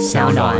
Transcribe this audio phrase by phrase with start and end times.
[0.00, 0.56] 小暖。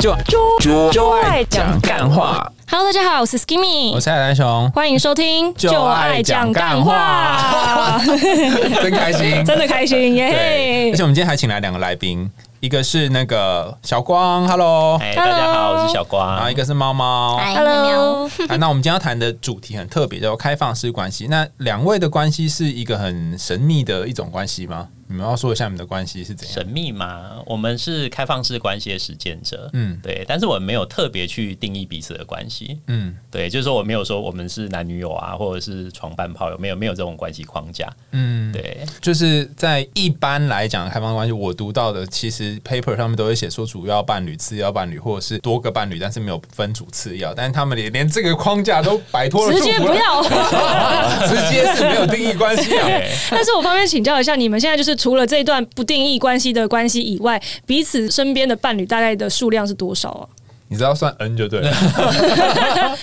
[0.00, 0.12] 就
[0.58, 2.50] 就就爱讲干话。
[2.68, 8.00] Hello，大家好，我是 Skimmy，我是海蓝熊，欢迎收听就爱讲干话
[8.82, 10.16] 真开心， 真的开心对。
[10.16, 11.02] 耶而且！
[11.02, 12.28] 我们今天还请来两个来宾，
[12.60, 17.36] 一个是那个小光，Hello，哎，大家好，我是小光然后一个是猫猫。
[17.36, 21.26] 嗨 Hello， 啊，那我们今天要谈的主题很特别，叫开放式关系。
[21.28, 24.88] 那两位的关系是一个很神秘的一种关系吗？
[25.08, 26.54] 你们要说一下你们的关系是怎样？
[26.54, 29.98] 神秘吗，我们是开放式关系的实践者，嗯。
[30.02, 33.16] 对，但是我们没有特别去定义彼此的关系，嗯。
[33.30, 50.16] 对，就是说我没有说我们是男女友啊，或者是床伴炮友，没有没有这种关系框架，嗯，对，就是在一般来讲，开放关系我读到的，其实 paper 上面都会写说主要伴侣、次要伴侣，或者是多个伴侣，但是没有分主次要，但是他们连连这个框架都摆脱了，直接不，要。
[51.28, 52.86] 直接是没有定义关系啊。
[52.88, 60.28] 对，但是我方便请教一下，你们现在就是除了这段不定义关系的关系以外，彼此身边的伴侣大概的数量是多少啊？
[60.68, 61.70] 你知道算 N 就对了，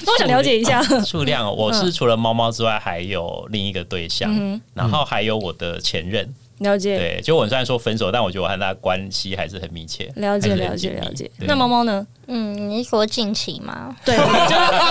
[0.05, 0.83] 那我想了解一下。
[1.05, 6.27] 数量哦，我是除了猫猫之外，还有另一个对象，嗯然后还有我的前任，
[6.58, 11.31] 了解，对，就我虽然说分手，但我觉得我和他关系还是很密切，了解，了解，了解。
[11.39, 12.05] 那猫猫呢？
[12.27, 13.95] 嗯，你是说近期吗？
[14.03, 14.23] 对，就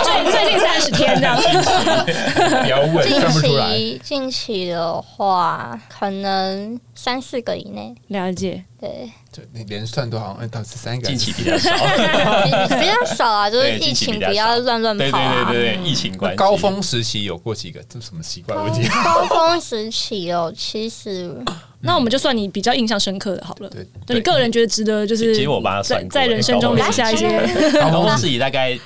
[0.04, 1.36] 最最近三十天这样。
[2.62, 3.76] 不要问，近算不出来。
[3.76, 7.92] 期近期的话，可能三四个以内。
[8.08, 10.38] 了解，对，就你连算多少？
[10.40, 11.70] 哎，到十三个，近期比较少，
[12.78, 15.50] 比较少啊，就是疫情不要乱乱对对跑啊。
[15.50, 17.80] 对对对，疫情关系高峰时期有过几个？
[17.88, 18.86] 这是什么奇怪的问题？
[19.02, 21.34] 高峰时期哦，其实
[21.82, 23.68] 那我们就算你比较印象深刻的好了。
[23.68, 27.26] 对就你个人觉得值得，就是其实我帮他算在在人生中留下一些，
[27.72, 28.78] 高峰高峰时期大概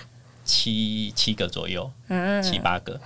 [0.44, 2.98] 七七个左右，嗯，七八个。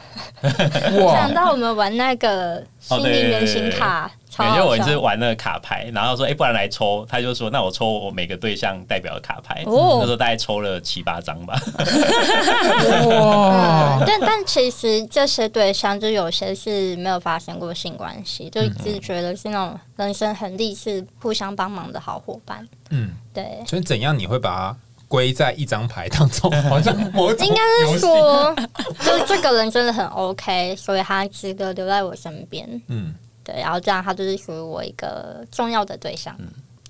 [0.42, 4.76] 我想，到我们玩那个心灵原型卡，超感觉我。
[4.80, 11.60] 是玩那个卡牌，然后说，哎、不然来抽，他就说，那我抽我每个对象代表的卡牌，哦那时候大概抽了七八张吧。
[13.08, 22.66] 哇嗯，，但 但其实这些对象就有些是没有发生过性关系，就只是觉得是那种人生很励志、互相帮忙的好伙伴。
[22.90, 24.76] 嗯，对，所以怎样你会把它
[25.08, 26.50] 归在一张牌当中？
[26.68, 28.54] 好像某种应该是说，
[29.04, 32.68] 就这个人真的很 OK，所以他值得留在我身边。
[32.88, 33.14] 嗯。
[33.56, 36.36] 然后这样他就是属于我一个重要的对象。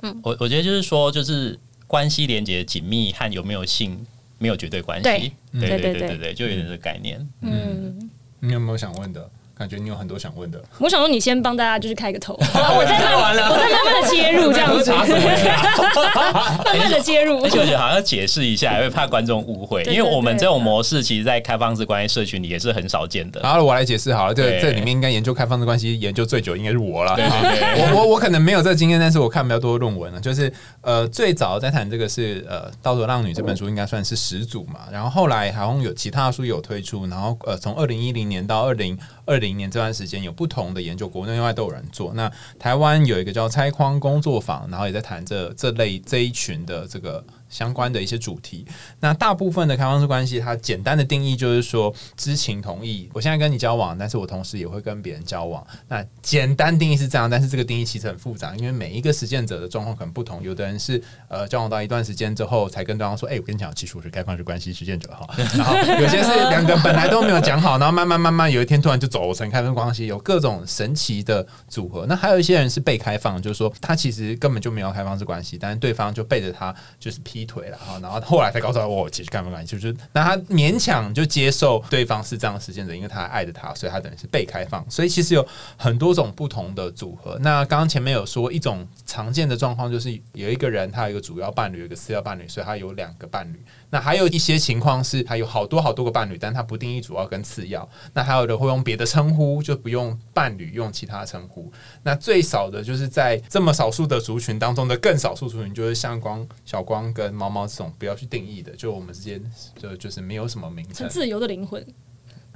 [0.02, 4.06] 嗯，我我觉得就是说就是关系连接紧密，和有没有性
[4.38, 5.32] 没有绝对关系。
[5.52, 7.28] 对对对对对，就有点这个概念。
[7.42, 8.10] 嗯，
[8.40, 9.30] 你有没有想问的？
[9.60, 10.58] 感觉你有很多想问的。
[10.78, 14.90] 我想说，你先帮大家就是开个头， 我再慢慢，我再慢慢的切入这样子，
[16.64, 17.50] 慢慢的切入而。
[17.50, 23.38] 且我觉得好像要解释一下，因为怕观众误会，因为我们这种模式，其实，在开放式关系社群里也是很少见的。
[23.42, 27.14] 然后我来解释好了，这对这里面应该研究开放式关系研究最久应该是我了。
[27.18, 30.18] 我我我可能没有这个经验，但是我看比较多论文了。
[30.18, 30.50] 就是
[30.80, 34.80] 呃，最早在谈这个是呃《道德浪女》这本书，应该算是始祖嘛。
[34.90, 38.96] 然后后来好像有其他的书有推出，然后呃，从二零一零年到二零
[39.30, 42.12] 二零年这段时间，有不同的研究，国内外都有人做。
[42.14, 48.64] 那台湾有一个叫拆框工作坊，然后也在谈这这类这一群的这个相关的一些主题。
[49.00, 53.10] 那大部分的开放式关系，它简单的定义就是说知情同意。
[53.12, 55.66] 我现在跟你交往，但是我同时也会跟别人交往。
[55.88, 60.42] 那简单定义是这样，但是这个定义其实很复杂，因为每一个实践者的状况可能不同。
[60.42, 65.26] 有的人是呃交往到一段时间之后才跟对方说：“哎、我跟你讲，其实我是开放式关系实践者哈。
[65.58, 72.06] ”然后有些是两个本来都没有讲好，然后慢慢慢慢有一天突然就走成开放式关系，有各种神奇的组合。
[72.06, 84.84] 那还有一些人是被开放，就是说他其实根本就没有开放式关系，但是对方就背着他就是劈腿了哈，然后后来才告诉他我其实干不干，就是那他勉强就接受对方是这样实践者，因为他爱着他，所以他等于是被开放。
[84.90, 85.46] 所以其实有
[85.78, 87.38] 很多种不同的组合。
[87.40, 93.64] 那刚刚前面有说一种常见的状况就是有一个人他有一个主要伴侣，有一个次要伴侣，所以他有两个伴侣。
[93.90, 97.88] 那还有一些情况是他有好多好多个伴侣，但他不定义主要跟次要。
[98.14, 101.70] 那还有的会用别的称呼，就不用伴侣，用其他称呼。
[102.02, 109.42] 那最少的就是在这么少数的族群当中的更少数族群，就是像光、小光跟猫猫这种不要去定义的，就我们之间
[109.76, 111.08] 就就是没有什么名称。
[111.08, 111.84] 自由的灵魂，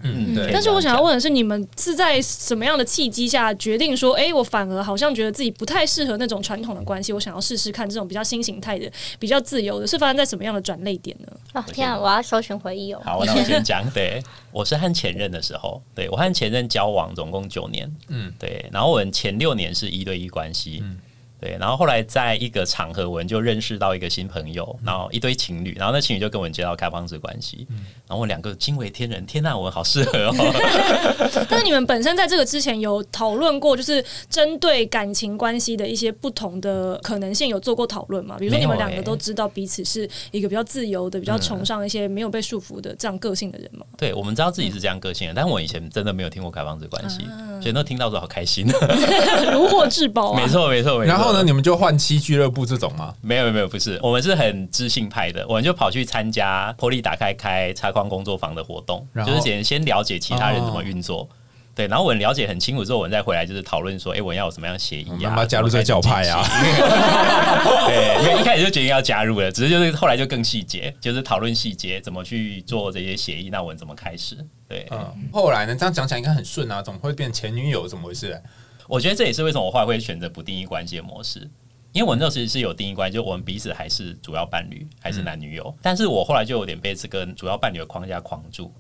[0.05, 0.51] 嗯，对。
[0.53, 11.29] 但是我想要问的是，你们是在什么样的契机下决定说，哎、我反而好像觉得自己不太适合那种传统的关系，我想要试试看这种比较新形态的、比较自由的，是发生在什么样的转类点呢？
[11.55, 13.01] 哦天啊，我要搜寻回忆哦。
[13.05, 13.83] 好，那我先讲。
[13.95, 20.83] 对，我是和前任的时候，对我和前任交往总共九年，嗯嗯，对，然后我们前六年是一对一关系，
[21.45, 27.67] 对，然后后来在一个场合，我们就认识到一个新朋友，然后一堆情侣，然后那情侣就跟我们介绍开放式关系，
[28.09, 30.35] 然后我两个惊为天人，天呐，我们好适合哦。
[31.51, 38.37] 但是你们本身在这个之前有讨论过，就是针对感情关系的一些不同的可能性，有做过讨论吗？
[38.39, 43.85] 比如说你们两个都知道彼此是一个比较自由的、比较崇尚一些没有被束缚的这样个性的人吗？
[43.99, 47.19] 对，我们知道自己是这样个性的，但我以前真的没有听过开放式关系，
[47.61, 48.67] 所以那听到时候好开心，
[49.53, 50.41] 如获至宝啊！
[50.41, 51.05] 没错没错没错。
[51.05, 53.15] 然后呢，你们就换妻俱乐部这种吗？
[53.21, 61.29] 没有没有不是，我们是很知性派的，我们就跑去参加玻璃打开开插框工作坊的活动，就是先先了解其他人怎么运作。
[61.77, 65.19] 对，然后我们了解很清楚之后，我们再回来就是讨论说，哎，我要有什么样的协议啊？
[65.19, 66.41] 要不要加入这个教派啊？
[67.89, 74.37] 对，因为一开始就决定要加入了，只是就是后来就更细节，就是讨论细节怎么去做这些协议，那我们怎么开始？
[74.69, 75.75] 对，嗯，后来呢？
[75.75, 77.89] 这样讲起来应该很顺啊，怎么会变前女友？
[77.89, 78.41] 怎么回事？
[78.89, 81.49] 我觉得这也是为什么我后来会选择不定义关系的模式，
[81.93, 88.73] 因为我那时候其实是有定义关系，就我们彼此还是主要伴侣，还是男女友，但是我后来就有点被这个主要伴侣的框架框住。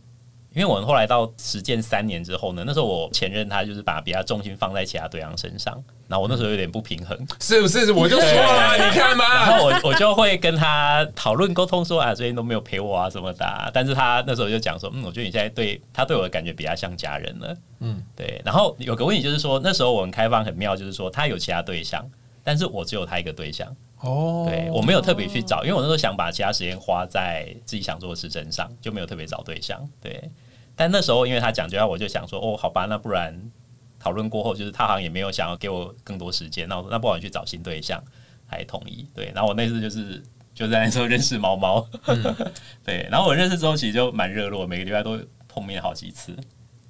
[0.54, 5.74] 因为我们后来到实践三年之后呢，那时候我前任他就是把比较重心放在其他对象身上，
[6.06, 7.90] 然后我那时候有点不平衡，是不是？
[7.92, 18.40] 我就说了，你看嘛，然后我我就会跟他讨论沟通说啊，最近都没有陪我啊什么的，但是他那时候就讲说，嗯，我觉得你现在对他对我的感觉比较像家人了，嗯，对。
[18.44, 22.04] 然后有个问题就是说，那时候我们开放很妙，就是说他有其他对象，
[22.44, 23.66] 但是我只有他一个对象，
[24.04, 30.30] 哦，对我没有特别去找，因为我那时候想把其他时间花在自己想做的事身上，就没有特别找对象，对。
[30.76, 33.32] 但那时候，因为他讲这样，我就想说，哦，好吧，那不然
[33.98, 38.02] 讨论过后，就是他好像也没有想要给我更多时间，那我那不然去找新对象，
[38.44, 39.06] 还同意。
[39.14, 40.20] 对，然后我那次就是
[40.52, 41.86] 就在那时候认识猫猫，
[42.84, 45.16] 对，然后我认识之后其实就蛮热络，每个礼拜都
[45.46, 46.36] 碰面好几次，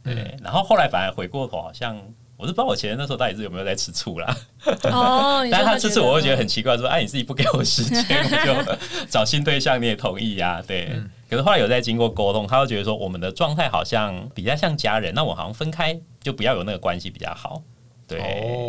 [0.03, 2.01] 对，然后后来反而回过头，好像
[2.37, 4.37] 我是不知道我前任那时候到底是有没有在吃醋啦。
[4.85, 8.77] 哦， 但是他吃醋，我会觉得很奇怪，说，哎，你自己不给我时间，我就
[9.09, 10.63] 找新对象，你也同意呀？
[10.67, 10.91] 对。
[11.31, 17.63] 可是后来有在经过沟通，他会觉得说我们的状态好像比较像家人，那我好像分开就不要有那个关系比较好。
[18.07, 18.19] 对，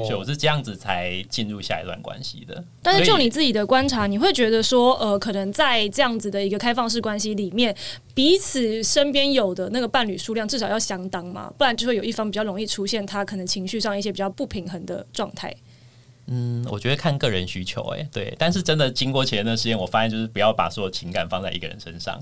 [0.05, 2.63] 所以我是这样子才进入下一段关系的。
[2.81, 7.75] 但是就你自己的观察，你会觉得说，呃，可能在这样子的一个开放式关系里面，
[8.13, 15.53] 彼此身边有的那个伴侣数量至少要相当嘛，不然就会有一方比较容易出现他可能情绪上一些比较不平衡的状态。
[16.27, 18.33] 嗯，我觉得看个人需求，哎，对。
[18.39, 22.19] 但是真的经过前段时间，我发现就是不要把所有情感放在一个人身上。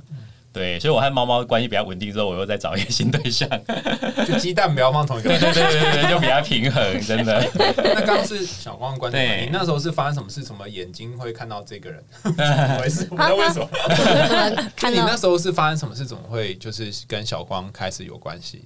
[0.53, 3.49] 对，所以我和猫猫关系比较稳定之后，我又再找一个新对象，
[4.27, 5.29] 就鸡蛋不要放同一个。
[5.33, 7.43] 对对对对对，就比较平衡，真的。
[7.55, 10.43] 那刚刚是小光的观点，你那时候是发生什么事？
[10.43, 12.03] 什么眼睛会看到这个人？
[12.21, 13.07] 怎么回事？
[13.11, 13.67] 那为什么？
[14.91, 16.05] 你那时候是发生什么事？
[16.05, 18.63] 怎么会就是跟小光开始有关系？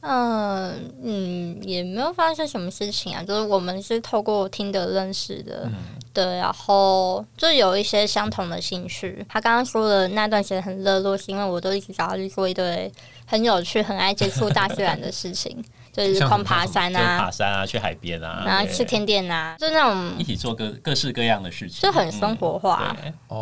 [0.00, 5.68] 嗯嗯，也没有发生什么事情啊，就是我们是透过听的认识的，
[6.12, 9.24] 对，然后就有一些相同的兴趣。
[9.28, 12.90] 他刚刚说的那段时间很热络，是因为我都一直找他去做一堆
[13.26, 15.62] 很有趣、很爱接触大自然的事情，
[15.92, 22.96] 就是狂爬山啊、爬山啊、去海边啊，然后吃甜点啊，就那种一起做各各式各样的事情，就很生活化，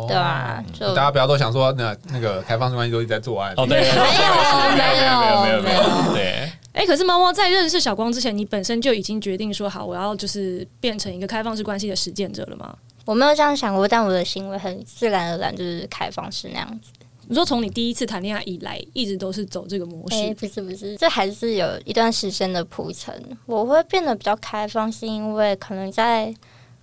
[0.07, 0.63] 对吧？
[0.73, 3.79] 就大家不要都想说那那个开放式关系都一直在做爱，哦，对，
[4.77, 6.51] 没有，没有，没有，没有，对。
[6.73, 12.75] 哎，可是猫猫在认识小光之前，你本身就已经决定说好，我要就是变成一个开放式关系的实践者了吗？
[13.03, 16.91] 我没有这样想过，但我的行为很自然而然就是开放式那样子。
[17.27, 20.33] 你说从你第一次谈恋爱以来，一直都是走这个模式？
[20.35, 23.13] 不是不是，这还是有一段时间的铺陈。
[23.45, 26.33] 我会变得比较开放，是因为可能在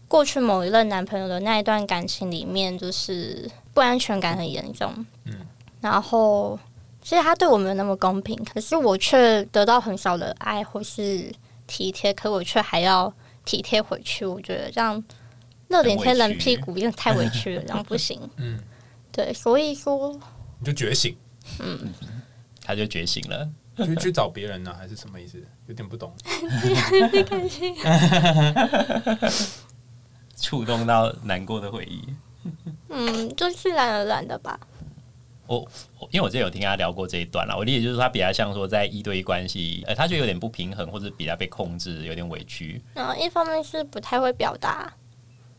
[0.07, 4.93] 过去某一任男朋友的那一段感情里面，就是不安全感很严重。
[5.25, 5.33] 嗯，
[5.81, 6.59] 然后。
[7.07, 11.31] 其实他对我没有那么公平，可是我却得到很少的爱或是
[11.67, 13.13] 体贴，可我却还要
[13.45, 14.25] 体贴回去。
[14.25, 15.05] 我觉得这样
[15.69, 18.19] 热脸贴冷屁股，因为太委屈了，这样不行。
[18.39, 18.59] 嗯，
[19.13, 20.19] 对，所以说
[20.65, 21.15] 你就觉醒，
[21.61, 21.93] 嗯，
[22.63, 25.39] 他就觉醒了，就去找别人呢，还是什么意思？
[25.67, 26.11] 有点不懂。
[27.13, 27.75] 别开心，
[30.35, 32.03] 触动到难过的回忆。
[32.89, 34.59] 嗯，就自然而然的吧。
[35.47, 35.71] 我
[36.11, 42.81] 因为我之前有听他聊过这一段了，我理解就是他比较像说在一对一关系，呃，他就有点不平衡，或者比较被控制，有点委屈。
[42.95, 44.91] 然后，一方面是不太会表达。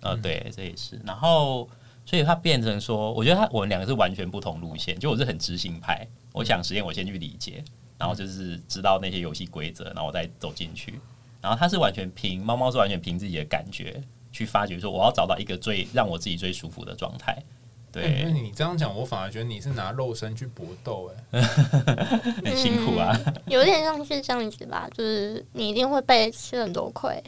[0.02, 1.00] 呃，对，这也是。
[1.06, 1.70] 然后，
[2.06, 4.98] 所以他变成说，我觉得他我们两个是完全不同路线。
[5.00, 7.64] 就我是很执行派，我想实验，我先去理解，
[7.98, 11.00] 然后就是知道那些游戏规则，然后我再走进去。
[11.42, 17.38] 然后他是完全凭猫猫是完全凭自己的感觉去发掘，说我要找到一个最让我自己最舒服的状态。
[17.92, 21.42] 对，因为你这样讲，我反而觉得你是拿肉身去搏斗，哎，
[22.44, 27.24] 很辛苦啊，有点像是这样子吧，就是你一定会被吃很多亏，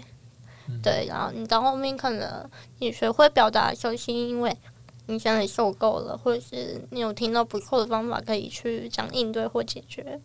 [0.83, 4.55] 对，然后你到后面可能你学会表达，就是因为
[5.07, 10.19] 你真的受够了，或者是你有听到不错的方法可以去讲应对或解决。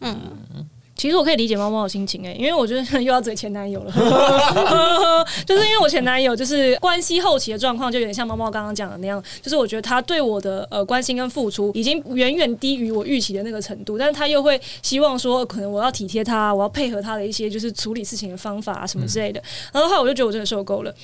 [0.00, 0.68] 嗯
[1.00, 3.90] 其实我可以理解猫猫的心情诶、因为我觉得又要嘴前男友了，
[5.46, 19.42] 就是因为我前男友就是关系后期的状况，就有点像猫猫刚刚讲的那样，就是我觉得他对我的呃关心跟付出已经远远低于我预期的那个程度，但是他又会希望说，可能我要体贴他，我要配合他的一些就是处理事情的方法啊什么之类的，
[19.72, 20.94] 然后后来我就觉得我真的受够了。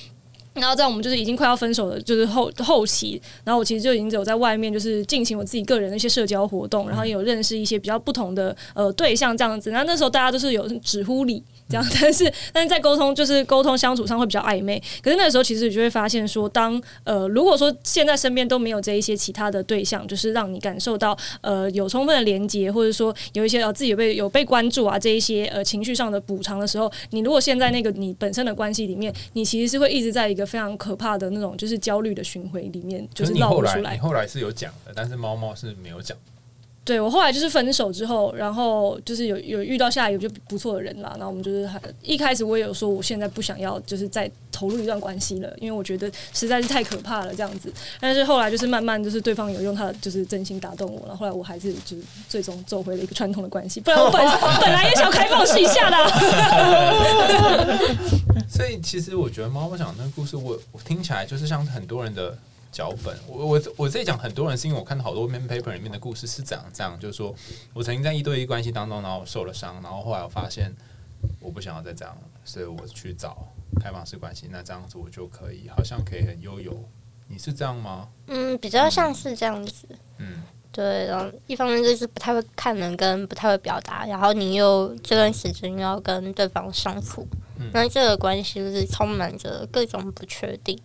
[0.59, 9.69] 然后在我们就是已经快要分手的，就是后后期，然后我其实就已经有在外面就是进行我自己个人的一些社交活动，然后也有认识一些比较不同的呃对象这样子。
[9.69, 14.81] 然后那时候大家都是有只呼你这样， 但是但是在沟通就是沟通相处上会比较暧昧。
[15.01, 33.99] 可是那个时候其实你就会发现说，当呃如果说现在身边都没有这一些其他的对象，就是让你感受到呃有充分的连接，或者说有一些呃自己有被有被关注啊这一些呃情绪上的补偿的时候，你如果现在那个你本身的关系里面，你其实是会一直在一个非常可怕的那种就是焦虑的循环里面，就是绕不出来你。
[33.99, 36.17] 后来是有讲的，但是猫猫是没有讲。
[36.87, 47.69] 对我后来就是分手之后，然后就是有有遇到下一个就不错的人啦，然后我们就是还一开始我也有说我现在不想要就是再投入一段关系了，因为我觉得实在是太可怕了这样子。
[47.99, 54.25] 但是后来就是慢慢就是对方有用他的就是真心打动我，然后后来我还是就是最终走回了一个传统的关系， 不然我本
[54.61, 56.09] 本来也想开放式一下的啊。
[58.47, 62.33] 所以其实我觉得猫猫讲的那个故事，我我听起来就是像很多人的
[62.71, 63.17] 脚本。
[63.27, 67.33] 我我我这里讲很多人，是因为我看到好多 man paper 里面的故事是这样这样，就是说
[67.73, 70.75] 我曾经在一对一关系当中，然后我受了伤，然后后来我发现
[71.39, 73.47] 我不想要再这样了，所以我去找
[73.79, 76.77] 开放式关系，那这样子我就可以好像可以很悠游。
[77.29, 78.07] 你是这样吗？
[78.27, 79.85] 嗯，比较像是这样子。
[80.17, 80.41] 嗯，
[80.77, 87.27] 对，然后一方面就是不太会看人，跟不太会表达，然后你又这段时间又要跟对方相处，
[87.73, 90.79] 那这个关系就是充满着各种不确定。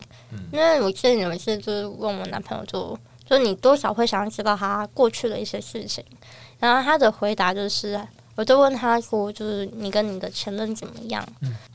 [0.51, 6.03] 因为我记得有一次就是问我男朋友就，就你多少会想要知道他过去的一些事情，
[6.59, 8.01] 然后他的回答就是，
[8.43, 11.25] 我就问他说，就是你跟你的前任怎么样？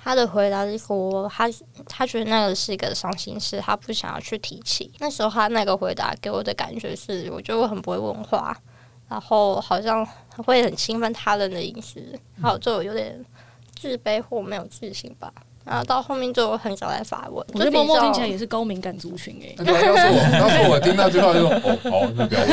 [0.03, 1.49] 他的回答是说，他
[1.87, 4.91] 他觉得那个是一个伤心事，他不想要去提起。
[4.99, 8.53] 那时候他那个回答给我的感觉是，我觉得我很不会问话，
[9.07, 10.05] 然后好像
[10.45, 12.01] 会很侵犯他人的隐私，
[12.41, 13.25] 然后就有点
[13.73, 15.31] 自卑或没有自信吧。
[15.67, 22.49] 然后到后面就很少在发问，我觉得猫猫就比较听起来也是高敏感族群诶、那个要是我要是我听到最后就说哦哦，那不要问。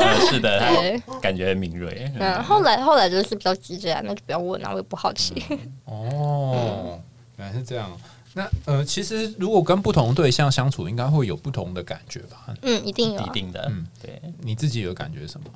[0.00, 2.10] 呃是的，对，他感觉很敏锐。
[2.18, 5.42] 嗯，后来后来就是比较直接啊，那就不要问啊，我也不好奇。
[5.84, 6.98] 哦，
[7.36, 7.90] 原来是这样。
[8.34, 12.54] 那呃，其实如果跟不同对象相处，应该会有不同的感觉吧？
[12.62, 13.28] 嗯，一定有啊。
[13.28, 15.46] 一定的嗯，对，你自己有感觉什么？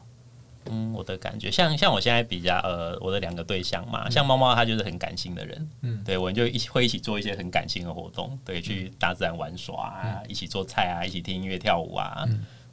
[0.71, 6.03] 嗯，我的感觉像像我现在比较呃，我的两个对象嘛，像猫猫它就是很感性的人，嗯。
[6.05, 12.25] 对我们就一起会一起做一些很感性的活动，对，去大自然玩耍啊，一起做菜啊，一起听音乐跳舞啊，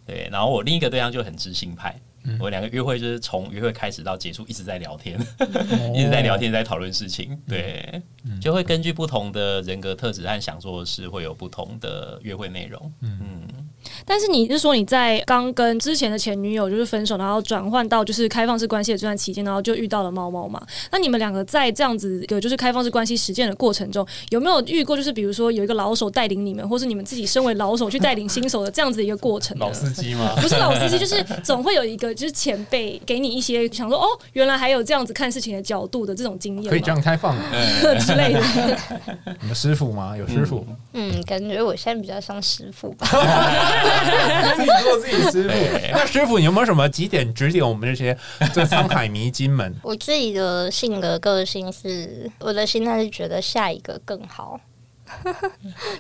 [0.05, 1.95] 对，然后我另一个对象就很知性派。
[2.39, 5.19] 我两个约会就是从约会开始到结束一直在聊天，
[5.93, 8.01] 一直在聊天，在讨论事情，对，
[8.39, 12.93] 就会根据不同的人格特质和想做的事，会有不同的约会内容。
[13.01, 13.32] 嗯，
[14.05, 20.61] 但是你是说你在刚跟之前的前女友就是分手，然后转换到就是开放式关系的这段期间，然后就遇到了猫猫嘛？
[20.91, 29.57] 那你们两个在这样子一个就是开放式关系实践的过程中，有没有遇过就是比如说有一个老手带领你们，或是你们自己身为老手去带领新手的这样子的一个过程？
[29.59, 30.33] 老司机吗？
[30.41, 37.35] 不是老司机，就是总会有一个就是前辈给你一些想说哦，原来还有这样子看事情的角度的这种经验，可以这样开放？
[37.99, 38.41] 之类的。
[39.41, 40.15] 你们师傅吗？
[40.17, 43.07] 有师傅，嗯，感觉我现在比较像师傅吧。
[44.55, 45.55] 自己做自己师傅。
[45.91, 48.17] 那师傅，你有没有什么几点指点我们这些
[48.53, 49.73] 这沧海迷津们？
[49.83, 54.59] 我自己的性格个性是，我的心态是觉得下一个更好。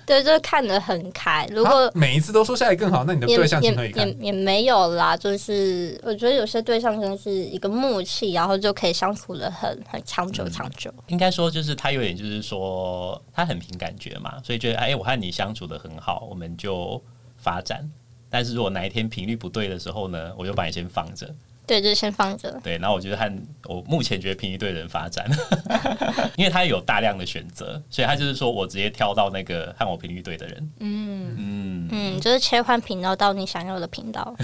[0.07, 1.47] 对，就是看得很开。
[1.51, 3.71] 如果啊每一次都说下一个更好，那你的对象也？
[4.19, 10.91] 也没有啦，就是我觉得有些对象真的是一个默契，然后就可以相处的很很长久长久。
[11.07, 16.99] 应该说就是他有点就是说他很凭感觉嘛，所以觉得哎，我和你相处的很好，我们就
[17.43, 17.83] 发展。
[18.29, 21.31] 但是如果哪一天频率不对的时候呢，我就把你先放着，
[21.67, 22.59] 对，就是先放着。
[22.63, 23.31] 对，然后我觉得和
[23.65, 25.29] 我目前觉得频率对的人发展，
[26.35, 30.71] 因为他有大量的选择，所以他就是说我直接挑到那个和我频率对的人。
[30.79, 34.35] 嗯嗯，嗯，就是切换频道到你想要的频道。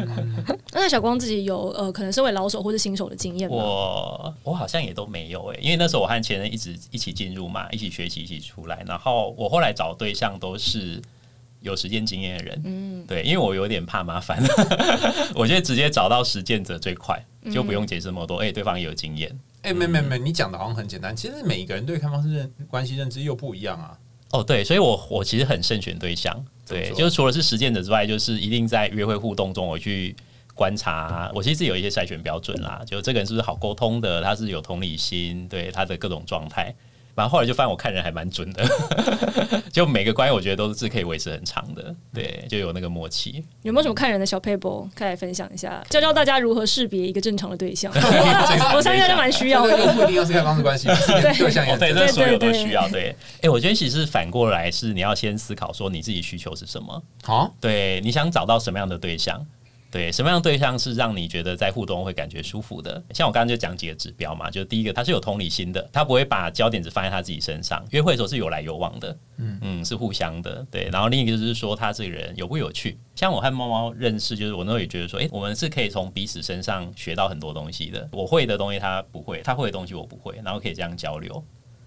[0.72, 3.54] 那小光自己有呃，可能身为老手或是新手的经验吗？
[3.56, 8.82] 我我好像也都没有诶、因为那时候我和前任一直一起进入嘛，一起学习，一起出来。
[8.86, 11.02] 然后我后来找对象都是
[11.60, 14.42] 有实践经验的人，嗯，对，因为我有点怕麻烦，
[15.34, 17.20] 我觉得直接找到实践者最快，
[17.52, 18.36] 就不用解释那么多。
[18.36, 23.98] 哎、对方也有经验，哎，没没没，你讲的好像很简单，其实每一个人对开放式认关系认知又不一样啊。
[24.32, 30.14] 哦，对，所以我我其实很慎选对象，对，就是除了是实践者之外，就是一定在约会互动中我去
[30.54, 36.74] 观察，我其实有一些筛选标准啦，就这个人是不是好沟通的，他是有同理心，对他的各种状态。
[37.16, 38.64] 然后后来就发现我看人还蛮准的，
[39.72, 43.42] 就每个关系我觉得都是可以维持很长的，对，就有那个默契。
[43.62, 47.90] 有没有什么看人的小 paper 可以分享一下，教教大家如何识别一个正常的对象？
[48.74, 49.76] 我相信大家蛮需要的。
[49.94, 50.88] 不一定要是开放式关系，
[51.38, 52.86] 对象也对，这所有都需要。
[52.90, 57.02] 对，哎，我觉得其实反过来是你要先思考说你自己需求是什么。
[57.22, 59.44] 好，对，你想找到什么样的对象？
[59.96, 63.02] 对，什么样对象是让你觉得在互动会感觉舒服的？
[63.14, 67.82] 像我刚刚就讲几个指标嘛，就是第一个，他是有同理心的，他不会把焦点只放在他自己身上。
[67.92, 70.66] 约会的时候是有来有往的，嗯嗯，是互相的。
[70.70, 72.98] 对，然后另一个就是说他这个人有不有趣。
[73.14, 78.06] 像我和猫猫认识，就是我那时候也觉得说，哎，我们是可以从彼此身上学到很多东西的。
[78.12, 81.42] 我会的东西他不会，他会的东西我不会，然后可以这样交流。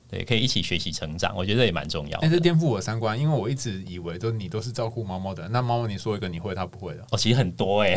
[0.09, 2.17] 对，可以一起学习成长，我觉得也蛮重要。
[2.19, 7.05] 但是颠覆我三观，因为我一直以为都你都是照顾猫猫的，那猫猫你说一个你会，它不会的。
[7.11, 7.95] 哦，其实很多哎，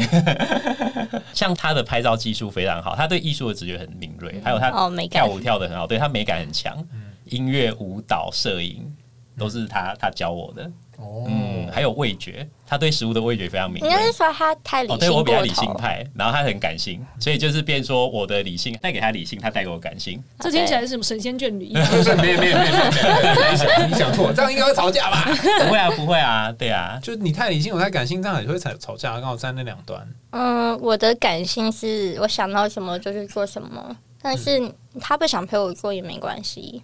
[1.33, 4.71] 像他的拍照技术非常好，他对艺术的直觉很敏锐，还有他
[5.09, 6.77] 跳舞跳的很好，对他美感很强，
[7.25, 8.95] 音乐、舞蹈、摄影
[9.39, 10.71] 都是他他教我的。
[10.99, 13.91] 嗯，还有味觉，他对食物的味觉非常敏感。
[13.91, 20.23] 应该是说他太理性，对我比较理性派，然后他很感性，所以就是变说我的理性带给他理性，他带给我感性。
[20.41, 21.73] 这听起来是什么神仙眷侣？
[21.73, 21.85] 没有
[22.23, 25.25] 没有没有没有，你想错，这样应该会吵架吧？
[25.65, 30.07] 不会啊不会啊，对啊，就你太理性，我太感性，这样也会吵吵架，刚好在那两端。
[30.31, 34.61] 嗯，我的感性是我想到什么就去做什么，但是
[35.01, 36.83] 他不想陪我做也没关系。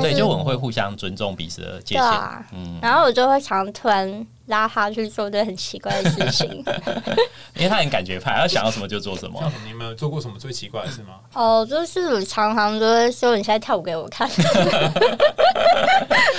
[0.00, 2.04] 对，就我们会互相尊重彼此的界限。
[2.52, 4.26] 嗯，然后我就会常突然。
[4.46, 6.64] 拉他去做对很奇怪的事情，
[7.56, 9.52] 因为他很感觉派，他想要什么就做什么。
[9.66, 11.14] 你们有做过什么最奇怪的事吗？
[11.34, 14.28] 哦，就是常常都会说你现在跳舞给我看，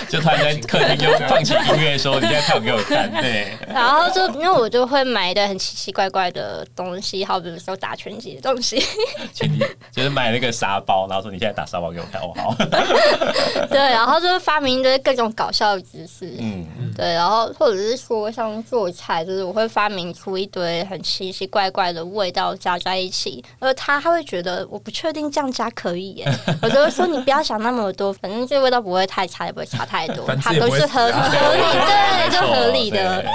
[0.08, 3.52] 就突然在客厅就放起音乐说你现在跳舞给我看，对。
[3.68, 8.82] 然后就因为我就会买的很奇奇怪怪的东西，好比如说打拳击的东西，
[9.34, 9.60] 拳击
[9.92, 12.56] 就是买那个沙包，然后说你现在打沙包给我看，哦好。
[13.68, 17.97] 对，然后就是发明一堆各种搞笑的姿势，嗯，对，然后或者是。
[17.98, 26.32] 说像做菜，就是我会发明出一堆很奇奇怪怪的味道加在一起，而他他会觉得我不确定这样加可以耶，
[26.62, 33.26] 我就会说你不要想那么多，反正这味道不会太差，也不会差太多， 它都是合合理， 对，就合理的，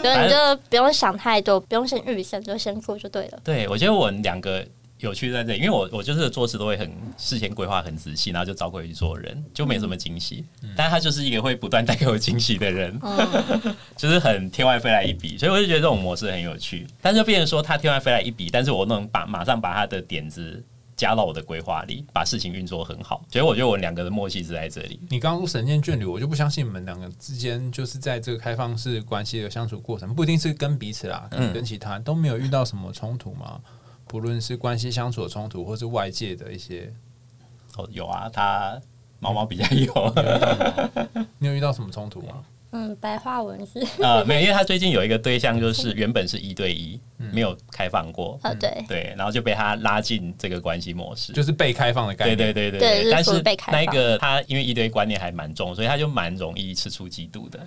[0.00, 0.36] 所以你就
[0.70, 3.38] 不用想太多，不用先预设，就先做就对了。
[3.42, 4.64] 对，我觉得我们两个。
[4.98, 10.44] 有趣在这里，因为我我就是做事都会很事先规划很仔细，然后就找过去做人，就没什么惊喜。
[10.76, 12.98] 但他就是一个会不断带给我惊喜的人，
[13.96, 16.86] 就是很天外飞来一笔，所以我就觉得这种模式很有趣。
[17.00, 20.64] 但是变成说他天外飞来一笔，但是我能把马上把他的点子
[20.96, 23.24] 加到我的规划里，把事情运作很好。
[23.30, 25.00] 所以我觉得我们两个的默契是在这里。
[25.08, 33.60] 你刚刚说神仙眷侣，我就不相信你们两个之间就是在这个开放式关系的相处过程，不一定是跟彼此啦，可能跟其他都没有遇到什么冲突吗？
[34.08, 36.92] 不论是关系相处的冲突，或是外界的一些，
[37.76, 38.80] 哦，有啊，他
[39.20, 40.14] 毛毛比较有，
[41.38, 42.42] 你有遇到什么冲突吗？
[42.70, 43.78] 嗯，白话文是。
[44.02, 46.98] 啊，没有，因为他最近有一个对象，就是原本是一对一，
[47.32, 48.70] 没有开放过，啊，对。
[48.88, 57.60] 对，然后就被他拉进这个关系模式，就是被开放的概念，对对对对，但是那个他因为一堆观念还蛮重，所以他就蛮容易吃出嫉妒的。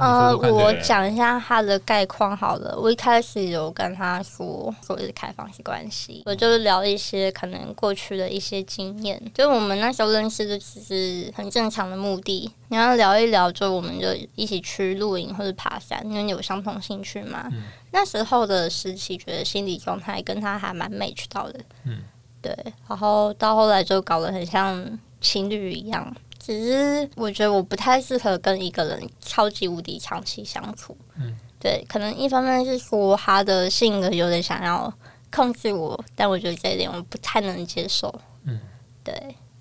[0.00, 2.76] 呃，我讲一下他的概况好了。
[2.76, 9.22] 我一开始有跟他说，所谓的开放式关系，我就是聊一些可能过去的一些经验。
[9.32, 17.48] 就我们那时候认识的，其实很正常的目的，你要聊一聊，就我们就一起去露营或者爬山，因为有相同兴趣嘛。
[17.92, 21.60] 那时候的时期，觉得心理状态跟他还蛮 match 到的。
[21.84, 21.98] 嗯，
[22.40, 22.56] 对。
[22.88, 26.16] 然后到后来就搞得很像情侣一样。
[26.38, 30.96] 只是我觉得我不太适合跟一个人超级无敌长期相处。
[31.16, 34.92] 嗯，对，可能一方面是说他的性格有点想要
[35.32, 38.14] 控制我，但我觉得这一点我不太能接受。
[38.44, 38.60] 嗯，
[39.02, 39.12] 对，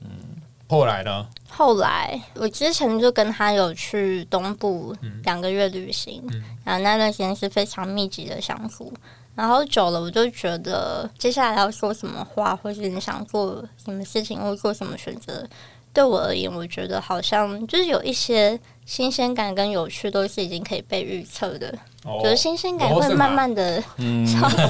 [0.02, 0.10] 嗯，
[0.67, 1.28] 后来呢？
[1.50, 6.21] 后来我之前就跟他有去东部两个月旅行，
[6.63, 8.93] 然后那段时间是非常密集的相处，
[9.36, 15.45] 然后久了我就觉得接下来要说什么话，或是你想做什么事情，或做什么选择。
[15.93, 21.74] 对我而言，我觉得好像就是有一些新鲜感跟有趣，都是已经可以被预测的。
[22.21, 24.58] 就是新鲜感会慢慢的消失，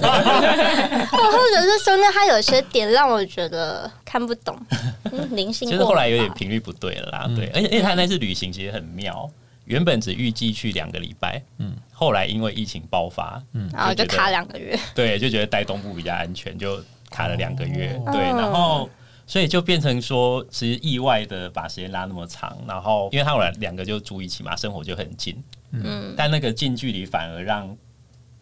[1.10, 4.56] 或者是说，呢，它有些点让我觉得看不懂，
[5.32, 5.68] 灵性。
[5.68, 7.48] 其实后来有点频率不对了啦，对。
[7.48, 9.30] 而且，而且他那次旅行其实很妙，
[9.66, 18.90] 原本只预计去两个礼拜，嗯，后来因为疫情爆发，嗯，然后就卡两个月，对，就觉得待东部比较安全，就卡了两个月，对，然后。
[19.28, 25.36] 所以就变成说，其实意外的把时间拉那么长，然后因为他们两个就住一起嘛，生活就很近，
[25.72, 27.76] 嗯，但那个近距离反而让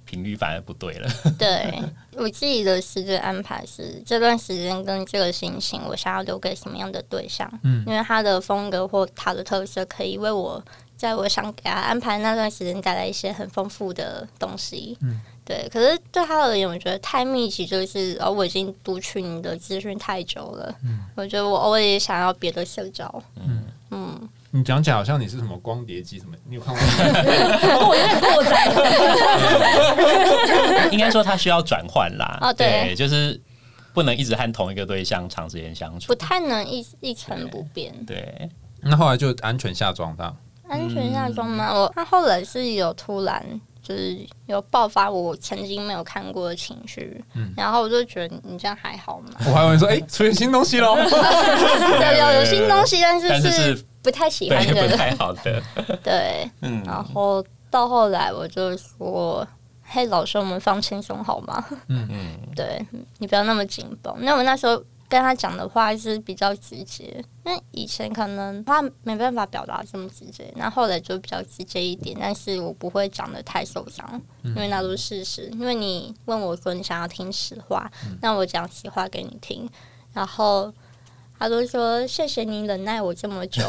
[0.04, 1.10] 频率反而不对了。
[1.40, 1.82] 对
[2.18, 7.50] 我自己的时间安排是这段时间跟这个心情，我想要留给什么样的对象？
[7.64, 10.62] 嗯因为他的风格或他的特色，可以为我
[11.04, 14.98] 在我想给他安排那段时间带来一些很丰富的东西。
[15.02, 15.68] 嗯，对。
[15.70, 20.74] 可是对他而言，我觉得太密集，就是哦，我已经读取你的资讯太久了。
[20.86, 23.24] 嗯，我觉得我偶尔也想要别的社交。
[23.36, 26.38] 嗯嗯，你讲起来好像你是什么光碟机什么？
[26.48, 26.88] 你有看过吗？
[27.86, 28.72] 我有点过载。
[30.90, 32.38] 应该说他需要转换啦。
[32.40, 33.38] 哦对就是
[33.94, 36.16] 不能一直和同一个对象长时间相处不。
[36.16, 37.94] 太能一一成不变。
[38.06, 38.50] 对，
[38.82, 40.34] 那后来就安全下装他。
[40.68, 41.74] 安全下装吗？
[41.74, 43.44] 我他后来是有突然
[43.82, 47.24] 就是有爆发我曾经没有看过的情绪，
[47.56, 49.34] 然后我就觉得你这样还好吗？
[49.48, 50.96] 我还以为说，哎、出现新东西喽。
[51.00, 55.62] 有有有新东西，但是但是是是不太喜欢的，不 太好的。
[56.02, 56.50] 对。
[56.62, 59.48] 嗯，然后到后来我就说。
[59.86, 61.64] 嘿，老师，我们放轻松好吗？
[61.88, 62.84] 嗯嗯，对
[63.20, 64.16] 你不要那么紧绷。
[64.22, 64.82] 那我那时候
[65.14, 75.48] 跟他讲的话是比较直接，因为以前可能他没办法表达这么直接，那后来就比较直接一点，但是我不会讲的太受伤，因为那都是事实。
[75.54, 77.88] 因为你问我说你想要听实话，
[78.22, 79.70] 那我讲实话给你听，
[80.14, 80.74] 然后。
[81.40, 83.62] 他都说谢谢你忍耐我这么久，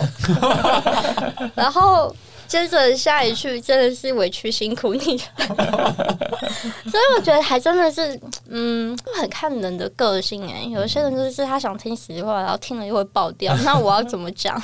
[1.57, 2.15] 然后
[2.47, 5.95] 接着下一句真的是委屈辛苦你了，
[6.87, 8.21] 所以我觉得还真的是，
[8.57, 14.61] 嗯，很看人的个性哎、有些人就是他想听实话，然后听了又会爆掉， 那我要怎么讲？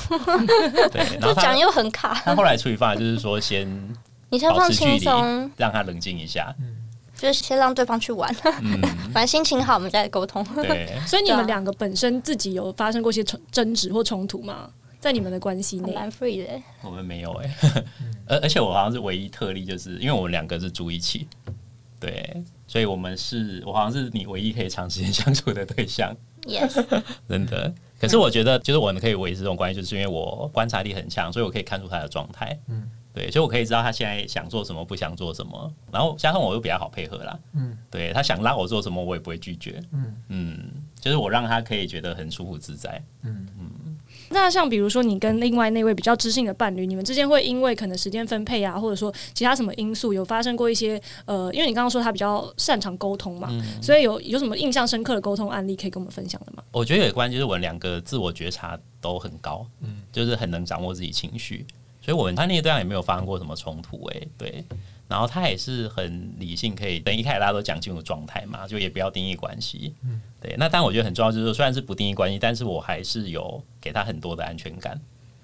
[0.92, 1.18] 对。
[1.18, 2.14] 然后他就讲又很卡。
[2.24, 3.68] 他后来处理方法就是说，先
[4.28, 6.54] 你先放轻松，，让他冷静一下。
[7.16, 8.80] 就是先让对方去玩，嗯，
[9.12, 10.42] 反正心情好我们再沟通。
[10.54, 10.88] 对。
[11.06, 14.70] 所以你们两个本身自己有发生过一些争争执或冲突吗？
[15.00, 15.92] 在你们的关系内？
[15.94, 17.56] 蛮 free 的欸，我们没有哎、
[18.28, 21.26] 而而且我好像是唯一特例，就是因为我们两个是住一起，
[21.98, 26.80] 对，所以我们是我好像是你唯一可以长时间相处的对象，，yes，
[27.28, 27.74] 真的。
[28.00, 40.16] 可是我觉得，就是我们可以维持这种关系，就是因为我观察力很强，所以我可以看出他的状态，嗯，对，所以我可以知道他现在想做什么，不想做什么，然后加上我又比较好配合啦，嗯，对他想拉我做什么，我也不会拒绝，嗯。
[40.28, 40.58] 嗯，
[41.00, 43.02] 就是我让他可以觉得很舒服自在，
[44.30, 53.50] 那像比如说你跟另外那位比较知性的伴侣，你们之间会因为可能时间分配啊，或者说其他什么因素，有发生过一些呃，因为你刚刚说他比较擅长沟通嘛，
[53.82, 56.62] 所以有有什么印象深刻的沟通案例可以跟我们分享的吗？
[56.70, 61.66] 我觉得有关，就是我们两个自我觉察都很高，嗯，就是很能掌握自己情绪，
[62.00, 64.64] 所以我们他那一对象也没有发生过什么冲突，诶，对，
[65.10, 70.54] 然后他也是很理性，可以等一开始大家都讲清楚状态嘛，就也不要定义关系，嗯，对。
[70.56, 74.98] 那但我觉得很重要，就是说虽然是不定义关系，但是我还是有给他很多的安全感，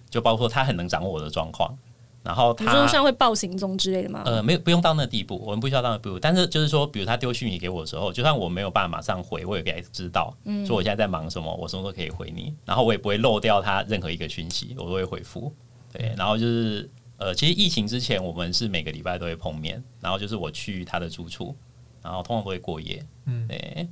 [0.08, 1.76] 就包括他很能掌握我的状况，
[2.22, 4.22] 然后比如说像会报行踪之类的吗？
[4.24, 6.18] 呃，没有不用到那地步，我们不需要到那地步。
[6.18, 10.32] 但是就是说，比如他丢讯息给我的时候，就算我没有办法马上回，我也可以知道，
[10.64, 15.52] 说我现在在忙什么，我什么时候可以回你，然后我也不会漏掉他任何一个讯息，我都会回复。
[15.92, 21.54] 对，然后就是呃，其实疫情之前我们是每个礼拜都会碰面，然后就是我去他的住处，
[22.02, 23.04] 然后通常都会过夜。
[23.26, 23.88] 嗯对，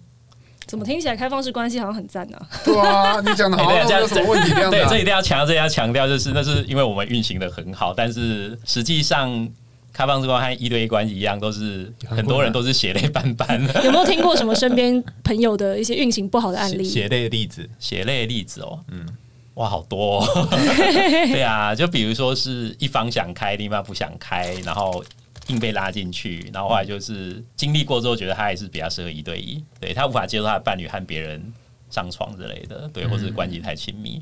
[0.66, 2.48] 怎么听起来开放式关系好像很赞呢、啊？
[2.64, 4.98] 对啊，你讲的好像没有什么问题这样 子、对，啊这。
[4.98, 9.48] 一定要强调，这要强调，就是那是因为我们运行的很好，但是实际上。
[9.96, 13.84] 开放式关系和一对一关系一样，都是很多人都是血泪斑斑的。
[13.84, 16.82] 有没有听过什么身边 朋友的一些运行不好的案例？
[16.82, 19.06] 血泪的例子，血泪的例子哦，嗯，
[19.54, 20.48] 哇，好多、哦。
[21.30, 25.04] 对啊，就比如说是一方想开，另一方不想开，然后
[25.48, 31.52] 硬被拉进去，然后后来就是经历过之后，觉得他还是比较适合一对一，对他无法接受他的伴侣和别人
[31.90, 34.20] 上床之类的，对，或者关系太亲密。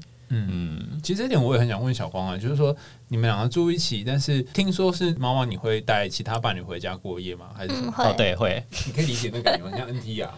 [1.03, 2.75] 其实这点我也很想问小光啊，就是说
[3.09, 7.47] 你们两个住一起，但是听说是妈妈你会带其他伴侣回家过夜吗？
[7.57, 7.93] 还是什嗯，么？
[7.93, 10.31] 会哦，，对，会，你可以理解那个感觉吗，像 NT 啊。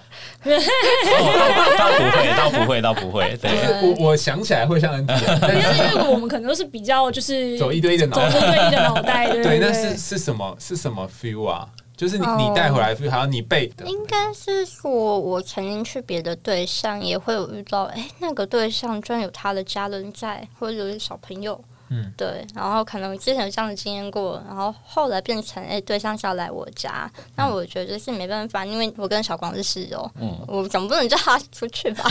[0.45, 3.51] 哦倒倒不会，倒不会，倒不会，就对。
[3.57, 11.69] 是我我想起来会像 NT，啊但因是为因为我们可能都是比较就是走一堆一的脑走一堆的脑袋，对对，对那是是什么是什么 feel 啊？
[11.97, 30.37] 就是你哦你带回来还有你背的，应该是说，我曾经去别的对象也会有遇到，哎、那个对象居然有他的家人在，或者有小朋友，嗯，对，然后可能之前有这样的经验过，然后后来变成，哎、对象是要来我家，那我觉得是没办法，因为我跟小光是室友，嗯。
[30.49, 32.05] 我总不能叫他 出去吧？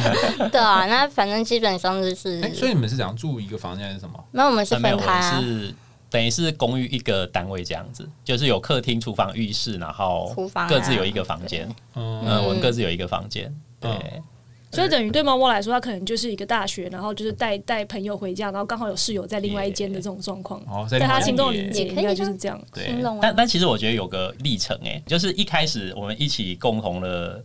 [0.52, 4.22] 对啊，那反正基本上就是，哎，所以你们是想住一个房间还是什么？
[4.32, 5.74] 没有，我们是分开啊，是
[6.10, 10.34] 等于是公寓一个单位这样子，就是有客厅、厨房、浴室，然后
[10.68, 11.68] 各自有一个房间。
[11.94, 13.54] 嗯，嗯，我们各自有一个房间。
[13.78, 13.90] 对，
[14.72, 20.60] 所以等于对猫猫来说，它可能就是一个大学，然后就是带带朋友回家，然后刚好有室友在另外一间的这种状况。
[20.66, 22.60] 哦，在他心中的理解，应该就是这样。
[22.74, 27.42] 对啊，但但其实我觉得有个历程，哎，就是一开始我们一起共同的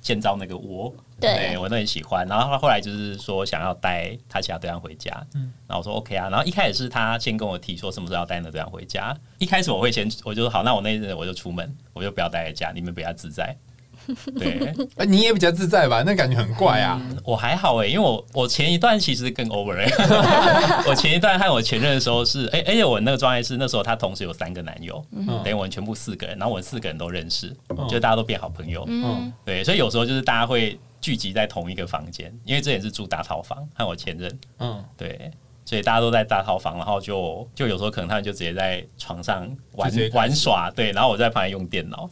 [0.00, 1.58] 建造那个窝，对。
[1.58, 2.26] 我都很喜欢。
[2.26, 6.28] 然后他后来就是说想要带他其他对象回家，嗯，然后我说 OK 啊。
[6.28, 9.16] 然后一开始是他先跟我提说什么时候要带那对象回家。
[9.38, 13.56] 一开始我会先我就说好，那我那一阵我就出门，我就不要待在家，你们比较自在。
[14.36, 16.02] 对，呃你也比较自在吧？
[16.04, 17.00] 那感觉很怪啊。
[17.22, 19.88] 我还好哎、因为我我前一段其实更 over 哎、
[20.88, 25.24] 我前一段和我前任的时候是哎、而且我那个状态是那时候他同时有三个男友，嗯。
[25.44, 29.32] 等于我们全部四个人，然后我们四个人都认识，嗯就大家都变好朋友，嗯。
[29.44, 35.30] 对，所以有时候就是大家会聚集在同一个房间，因为这也是住大套房，和我前任，嗯，对。
[35.64, 42.10] 所以大家都在大套房，然后就就有时候可能他们就直接在床上玩玩耍，对，然后我在旁边用电脑，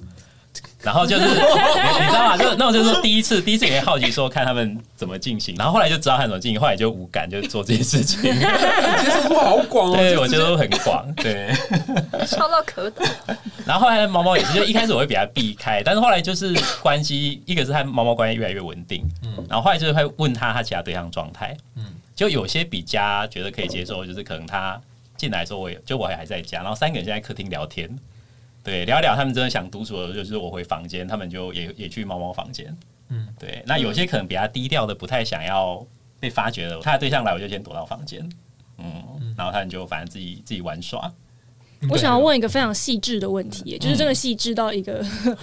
[0.83, 2.37] 然后就是你 你知道吗？
[2.39, 8.23] 就那我就是第一次，第一次也会好奇说看他们怎么进行，然后后来就知道他怎么进行，后来就无感，就做这件事情。
[8.23, 9.97] 接受度好广哦。
[9.97, 11.53] 对，我觉得很广，对。
[12.27, 13.07] 笑到可懂。
[13.67, 21.85] 然后后来猫猫也是，就一开始我会比它避开，但是后来就是关系，一个是和猫猫关系越来越稳定，嗯然后后来就是会问他他其他对象状态，嗯
[22.17, 24.81] 就有些比家觉得可以接受，就是可能他
[25.17, 27.89] 进来的时候我也就我还在家，然后三个人现在客厅聊天，
[28.63, 32.77] 对，聊一聊他们真的想独处的，就是我回房间，他们就也也去猫猫房间，
[33.09, 33.27] 嗯。
[33.39, 35.85] 对，那有些可能比较低调的，不太想要
[36.19, 38.29] 被发觉的，他的对象来我就先躲到房间，
[38.79, 41.11] 嗯，然后他们就反正自己自己玩耍，
[41.89, 45.03] 我想要问一个非常细致的问题，就是真的细致到一个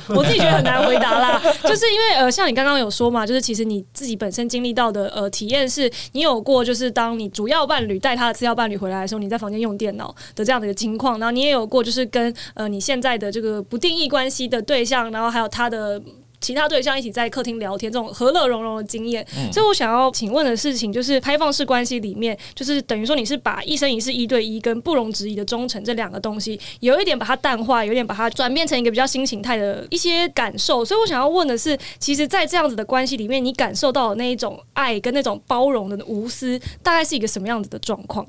[0.09, 1.41] 我自己觉得很难回答啦。
[1.63, 15.99] 就是因为呃，像你刚刚有说嘛，就是其实你自己本身经历到的呃体验是，你有过就是当你主要伴侣带他的次要伴侣回来的时候，你在房间用电脑的这样的一个情况，然后你也有过就是跟呃你现在的这个不定义关系的对象，然后还有他的。
[16.39, 19.25] 其他对象一起在客厅聊天，这种和乐融融的经验。
[19.51, 30.85] 所以我想要请问的事情就是，开放式关系里面，就是等于说你是把一生一世一对一跟不容置疑的忠诚这两个东西，有一点把它淡化，有一点把它转变成一个比较新形态的一些感受。
[30.85, 38.25] 所以我想要问的是，其实，在这样子的关系里面，你感受到的那一种爱跟那种包容的无私，大概是一个什么样子的状况？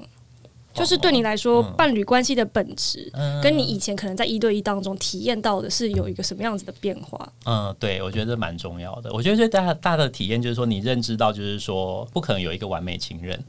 [0.79, 7.33] 就是对你来说，嗯伴侣关系的本质，嗯跟你以前可能在一对一当中体验到的是有一个什么样子的变化？
[7.45, 9.12] 嗯，对，我觉得蛮重要的。
[9.12, 13.43] 我觉得最大大的体验就是说，你认知到，就是说，不可能有一个完美情人。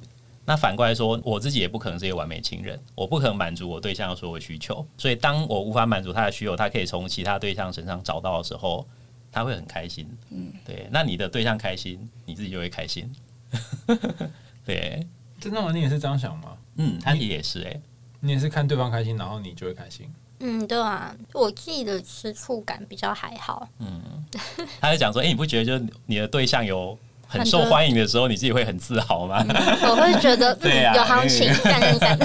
[0.45, 4.83] 那反过来说，我自己也不可能是一个完美情人，我不可能满足我对象的所有需求。
[4.97, 8.83] 所以，当我无法满足他的需求，他可以从其他对象身上找到的时候，
[9.31, 10.07] 他会很开心。
[10.31, 10.87] 嗯，对。
[10.89, 13.07] 那你的对象开心，你自己就会开心。
[14.65, 15.05] 对，
[15.39, 15.71] 真的吗？
[15.71, 16.57] 你也是这样想吗？
[16.81, 17.79] 嗯，他也是哎、
[18.21, 20.09] 你也是看对方开心，然后你就会开心。
[20.39, 23.67] 嗯，对啊，我自己的吃醋感比较还好。
[23.79, 24.01] 嗯
[24.79, 26.97] 他就讲说，哎、你不觉得就是你的对象有
[27.31, 29.45] 很受欢迎的时候，你自己会很自豪吗？
[29.83, 32.17] 我会觉得嗯对啊有行情，赞一赞。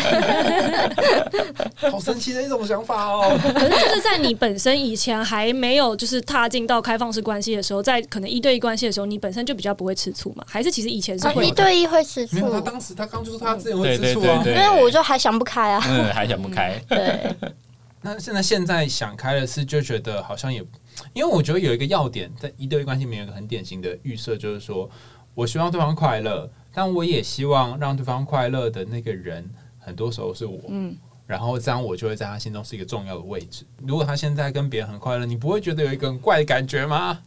[1.93, 3.39] 好神奇的一种想法哦。
[3.43, 10.43] 可是就是在你本身以前还没有就是踏进到开放式关系的时候，在可能一对一关系的时候，你本身就比较不会吃醋嘛？
[10.49, 11.51] 还是其实以前是啊一？
[11.51, 14.41] 对一会吃醋没有，，他当时他刚就说他自己会吃醋啊。
[14.43, 15.85] 对因为我就还想不开啊。
[15.87, 16.81] 嗯，还想不开。
[16.89, 17.35] 对，
[18.01, 20.65] 那现在现在想开了是就觉得好像也，
[21.13, 24.89] 因为我觉得有一个要点，在一对一关系里面有一个很典型的预设，就是说
[25.35, 30.61] 我希望对方快乐，但我也希望让对方快乐的那个人，很多时候是我。
[30.69, 33.65] 嗯，然后这样我就会在他心中是一个重要的位置。
[33.79, 37.21] 如果他现在跟别人很快乐，你不会觉得有一个很怪的感觉吗？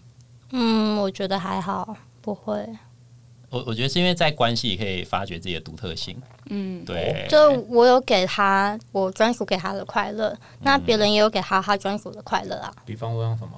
[0.52, 2.66] 嗯，我觉得还好，不会。
[3.50, 12.72] 我我觉得是因为在关系里可以发掘自己的独特性，嗯，对，就我有给他我专属给他的快乐，那别人也有给他他专属的快乐啊。
[12.86, 13.52] 比方说像什么？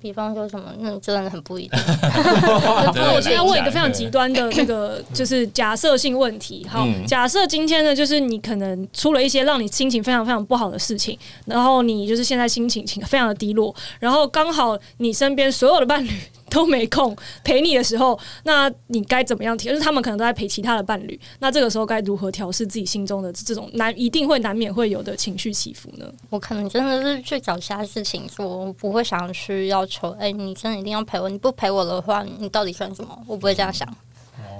[0.00, 1.70] 比方说什么，那真的很不一定。
[2.94, 6.64] 那我现在问一个非常极端的那个， 就是假设性问题。
[6.70, 16.10] 好，嗯假设今天呢，就是你可能出了一些让你心情非常非常不好的事情，然后你就是现在心情情非常的低落，然后刚好你身边所有的伴侣
[16.50, 19.72] 都没空陪你的时候，那你该怎么样调？
[19.72, 26.06] 就是他们可能都在陪其他的伴侣，那这个时候该如何调试自己心中的这种难一定会难免会有的情绪起伏呢？
[26.30, 33.18] 我可能真的是去找其他事情做，我不会想去要求，哎、你真的一定要陪我，你不陪我的话，你到底算什么？
[33.26, 33.88] 我不会这样想。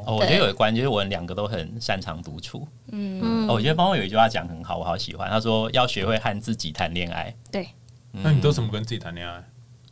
[0.06, 2.66] 哦，我觉得有一关就是我们两个都很擅长独处。
[2.92, 5.28] 嗯，嗯，哦我觉得猫猫有一句话讲很好，我好喜欢。
[5.28, 7.34] 他说要学会和自己谈恋爱。
[7.52, 7.68] 对，
[8.12, 9.44] 那你都怎么跟自己谈恋爱？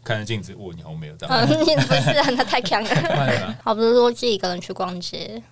[0.07, 1.61] 看着镜子，哇，你好美哦，这嗯，样。
[1.61, 3.57] 你不是啊，那太强了。
[3.65, 5.43] 好，比如说自己一个人去逛街，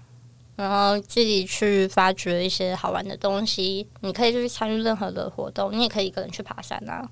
[0.55, 3.85] 然后自己去发掘一些好玩的东西。
[4.03, 7.05] 你可以就去参与任何的活动，你也可以一个人去爬山啊。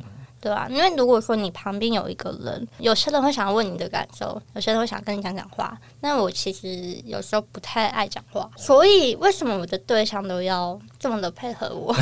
[0.43, 5.79] 对啊，因为如果说你旁边有一个人，有些人会想要问你的感受，有些人会想跟你讲讲话。
[6.01, 11.95] 那我其实有时候不太爱讲话，所以为什么我的对象都要这么的配合我？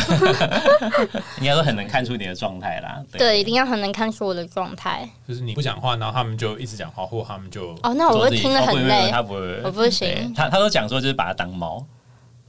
[1.39, 3.05] 应该说很能看出你的状态啦。
[3.13, 5.07] 对，一定要很能看出我的状态。
[5.29, 9.11] 就是你不讲话，然后他们就一直讲话，或他们就哦，那我会听得很累。
[9.11, 10.33] 他不会，我不行。
[10.35, 11.85] 他他都讲说就是把它当猫。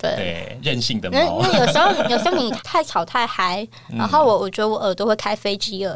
[0.10, 1.42] 对，任性的猫。
[1.42, 5.96] 那那有时候，有时候你太吵太嗨，然后我我觉得我耳朵会开飞机了。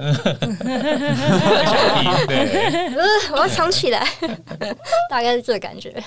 [2.27, 2.93] 对，
[3.33, 4.07] 我要藏起来，
[5.09, 6.03] 大概是这个感觉。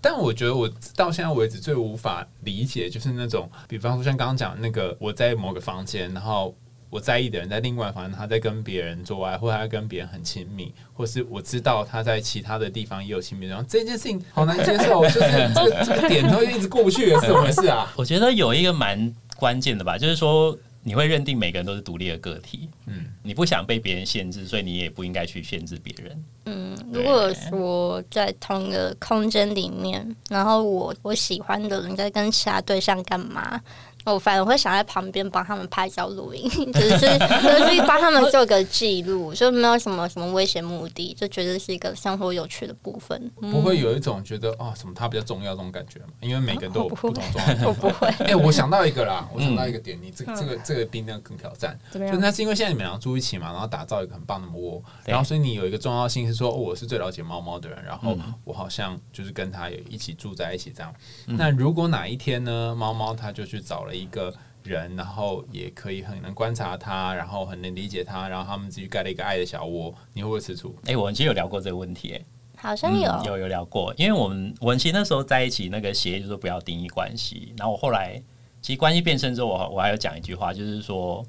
[0.00, 6.54] 但我觉得我到现在为止最无法理解，就是那种，比方说像刚刚讲那个，我在某个房间，然后。
[6.90, 17.90] 我在意的人在另外，反正他在跟别人做爱，或者他跟别人很亲密，或是我知道他在其他的地方也有亲密，然后这件事情好难接受， 就是这个这个点都一直过不去，是怎么回事啊？
[17.96, 26.24] 我觉得有一个蛮关键的吧，就是说你会认定每个人都是独立的个体，嗯，你不想被别人限制，所以你也不应该去限制别人。
[26.46, 33.60] 嗯，如果说在同一个空间里面，然后我我喜欢的人在跟其他对象干嘛？
[34.04, 43.30] 我反而会想在旁边帮他们拍照录音， 只是就是帮他们做个记录，就没有什么什么危险目的，就觉得是一个生活有趣的部分。
[43.40, 46.06] 不会有一种觉得啊，什么他比较重要这种感觉吗？
[46.20, 47.58] 因为每个人都有不同状态。
[47.66, 48.08] 我不会。
[48.24, 51.78] 哎，我想到一个啦，我想到一个点，你这这个这个比那个更挑战。
[51.92, 60.94] 就那是因为现在你们俩住一起嘛，然后打造一个很棒的窝，然后所以你有一个重要性是说，我是最了解猫猫的人，然后我好像就是跟他有一起住在一起这样。
[61.26, 64.34] 那如果哪一天呢，猫猫它就去找了一个。
[64.62, 70.76] 人，然后也可以很能观察他，然后很能理解他，然后他们自己盖了一个爱的小窝，你会不会吃醋？
[70.84, 72.20] 哎，我们其实有聊过这个问题，哎，
[72.58, 77.54] 好像有有有聊过，因为我们我们其实那时候在一起，那个协议就是不要定义关系。
[77.56, 78.22] 然后我后来
[78.60, 81.24] 其实关系变深之后，我我还有讲一句话，就是说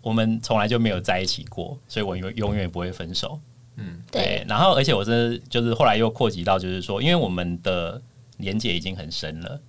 [0.00, 3.38] 我们从来就没有在一起过，所以我永永远不会分手。
[3.76, 4.42] 嗯，对。
[4.48, 8.00] 然后而且我真的就是后来又扩及到，就是说，因为我们的
[8.38, 9.60] 连接已经很深了。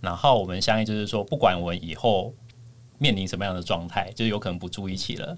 [0.00, 2.34] 然后我们相信，就是说，不管我们以后
[2.98, 5.36] 面临什么样的状态，就是有可能不住一起了，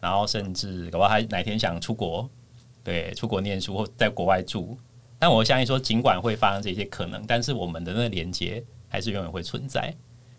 [0.00, 2.28] 然后甚至搞不好他哪天想出国，
[2.84, 4.76] 对，出国念书或在国外住，
[5.18, 9.94] 但我相信说，尽管会发生这些可能，但是我们的那个连接还是永远会存在。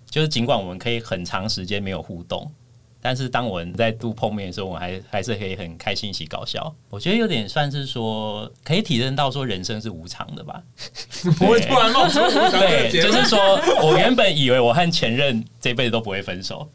[0.06, 2.52] 就是尽管我们可以很长时间没有互动。
[3.06, 6.74] 但是当我们在度碰面的时候，我还还是可以很开心一起搞笑。
[6.90, 10.64] 我觉得有点算是说，可以体认到说人生是无常的吧。
[11.38, 13.38] 不会突然冒出无常对，就是说
[13.82, 16.66] 我原本以为我和前任这辈子都不会分手，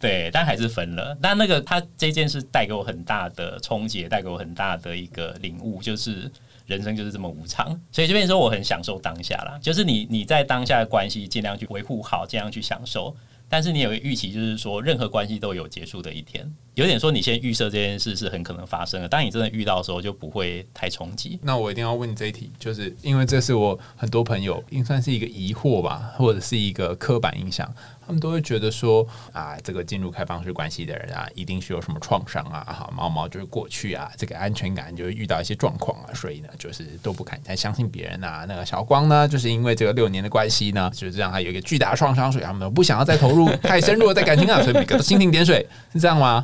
[0.00, 1.16] 对，但还是分了。
[1.22, 6.28] 但那个他这件事带给我很大的冲击，带给我很大的一个领悟，就是
[6.66, 7.68] 人生就是这么无常。
[7.92, 13.14] 所以这边说我很享受当下啦，就是你你在当下的关系尽量去维护好，尽量去享受。
[13.52, 19.06] 但是你有个预期，就是说任何关系都有结束的一天，有点说你先预设这件事是很可能发生的。
[19.06, 21.38] 当你真的遇到的时候，就不会太冲击。
[21.42, 27.70] 那我一定要问你这一题，就是因为这是我很多朋友应算是一个疑惑吧，或者是一个刻板印象。
[28.06, 38.44] 他们都会觉得说啊，这个进入开放式关系的人啊，一定是有什么创伤啊，哈，毛毛就是过去啊，这个安全感就会遇到一些状况啊，所以呢，就是都不敢再相信别人啊。
[38.48, 46.42] 那个小光呢，就是因为这个六年的关系呢，就是让他有一个巨大的创伤，所以他们不想要再投入太深入的在感情啊，所以每个都蜻蜓点水，是这样吗？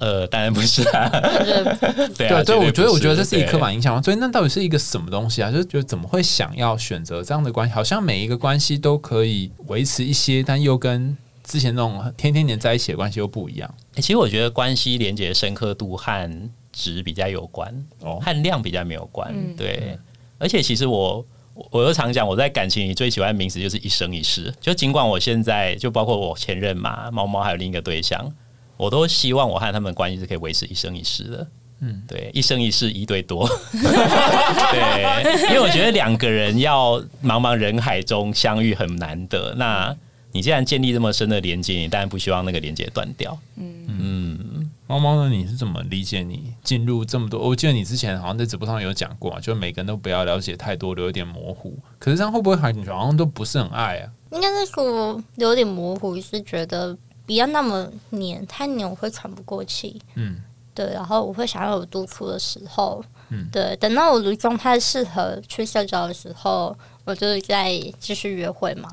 [0.00, 1.08] 呃，当然不是啊。
[2.16, 4.02] 对啊，对，我觉得，我觉得这是一刻板印象。
[4.02, 5.50] 所以，那到底是一个什么东西啊？
[5.50, 7.74] 就是，就怎么会想要选择这样的关系？
[7.74, 13.74] 好像每一个关系都可以维持一些，但又跟之前那种天天黏在一起的关系又不一样。
[13.96, 19.34] 其实，我觉得关系连接深刻度和值比较有关，哦，和量比较没有关。
[19.56, 19.98] 对，
[20.38, 21.24] 而且其实我
[21.70, 24.52] 我又常讲，我在感情里最喜欢的名词就是一生一世。
[24.60, 28.30] 就尽管我现在就包括我前任嘛，猫猫还有另一个对象。
[28.76, 31.46] 我都希望我和他们的关系是可以维持一生一世的，
[31.80, 39.94] 嗯，对，一生一世一对多， 对，因为我觉得两个人要茫茫人海中相遇很难得，那
[40.32, 44.70] 你既然建立这么深的连接，你当然不希望那个连接断掉，嗯嗯。
[44.88, 45.28] 猫猫呢？
[45.28, 47.40] 你是怎么理解你进入这么多？
[47.40, 51.76] 我记得你之前好像在直播上有讲过，啊就每个人都不要了解太多，留有点模糊。
[51.98, 54.08] 可是这样会不会好像都不是很爱啊？
[54.30, 56.96] 应该是说有点模糊，是觉得。
[57.26, 60.00] 不要那么黏，太黏我会喘不过气。
[60.14, 60.40] 嗯，
[60.72, 63.04] 对，然后我会想要有独处的时候。
[63.30, 68.88] 嗯，对，等到我的状态适合去社交的时候，我就再继续约会嘛。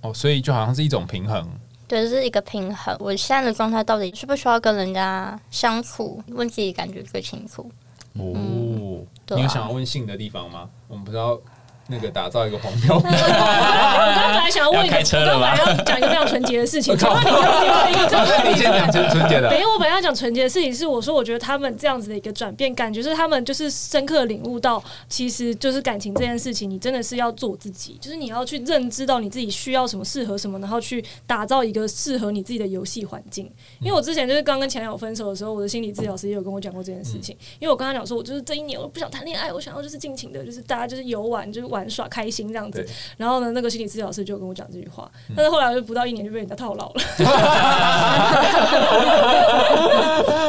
[0.00, 1.46] 哦，所以就好像是一种平衡。
[1.86, 2.96] 对，这是一个平衡。
[2.98, 6.22] 我现在的状态到底需不需要跟人家相处？
[6.28, 7.70] 问自己感觉最清楚。
[8.14, 9.04] 哦，
[9.36, 10.70] 你有想要问性的地方吗？
[10.88, 11.38] 我们不知道。
[11.88, 12.96] 那个打造一个黄标。
[12.98, 20.46] 我刚刚本来想要问一个，我刚刚本来要讲一个非常纯洁的事情， 你先讲纯纯洁的等，一下，我本来要讲纯洁的。
[20.48, 33.50] 事情，是我说我觉得他们这样子的一个转变，感觉是他们就是深刻领悟到，其实就是感情这件事情，你真的是要做自己，就是你要去认知到你自己需要什么，适合什么，然后去打造一个适合你自己的游戏环境。
[33.80, 42.86] 因为我之前就是刚跟前男友分手的时候，我的心理治疗师也有跟我讲过这件事情，因为我跟他讲说，我就是这一年我不想谈恋爱，我想要就是尽情的，就是大家就是游玩，就是玩耍开心这样子。
[43.16, 47.02] 然后呢，那个心理治疗师就跟我讲这句话，但是后来我就不到一年就被人家套牢了。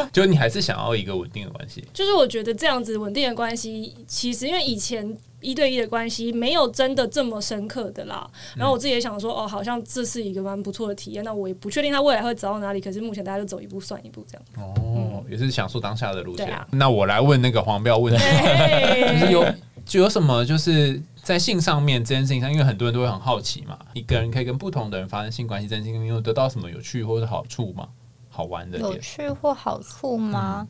[0.12, 1.84] 就你还是想要一个稳定的关系。
[1.92, 8.28] 就是我觉得这样子稳定的关系，其实因为以前一对一的关系没有真的这么深刻的啦。
[8.56, 11.22] 然后我自己也想说，哦，好像这是一个蛮不错的体验。
[11.24, 14.42] 那我也不确定他未来会走到哪里，可是目前大家就走一步算一步这样。
[14.56, 16.48] 哦，也是享受当下的路线。
[16.48, 18.20] 啊那我来问那个黄标问题，
[19.20, 19.44] 就是有
[19.88, 27.88] 就有什么就是在性上面这件事情上，因为很多人都会很好奇嘛，一个人可以跟不同的人发生性关系，这件事情有得到什么有趣或者好处吗？
[28.28, 28.96] 好玩的有？
[28.98, 30.68] 趣或好处吗？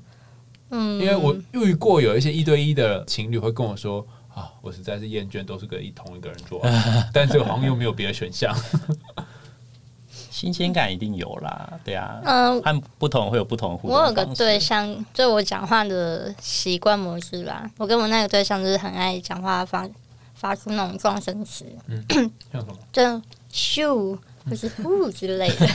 [0.70, 4.06] 嗯，因为我遇过有一些一对一的情侣会跟我说。
[4.34, 8.54] 啊，我实在是厌倦都是跟一同一个人做爱，但这个好像又没有别的选项。
[10.38, 17.68] 新鲜感一定有啦，对啊，嗯，和不同会有不同的互动我有个对象，就我讲话的习惯模式吧。
[17.76, 19.84] 我跟我那个对象就是很爱讲话发
[20.34, 21.64] 发出那种撞声词，
[22.52, 22.78] 像什么？
[22.92, 23.02] 就
[23.52, 24.16] 咻
[24.48, 25.66] 或是呼之类的。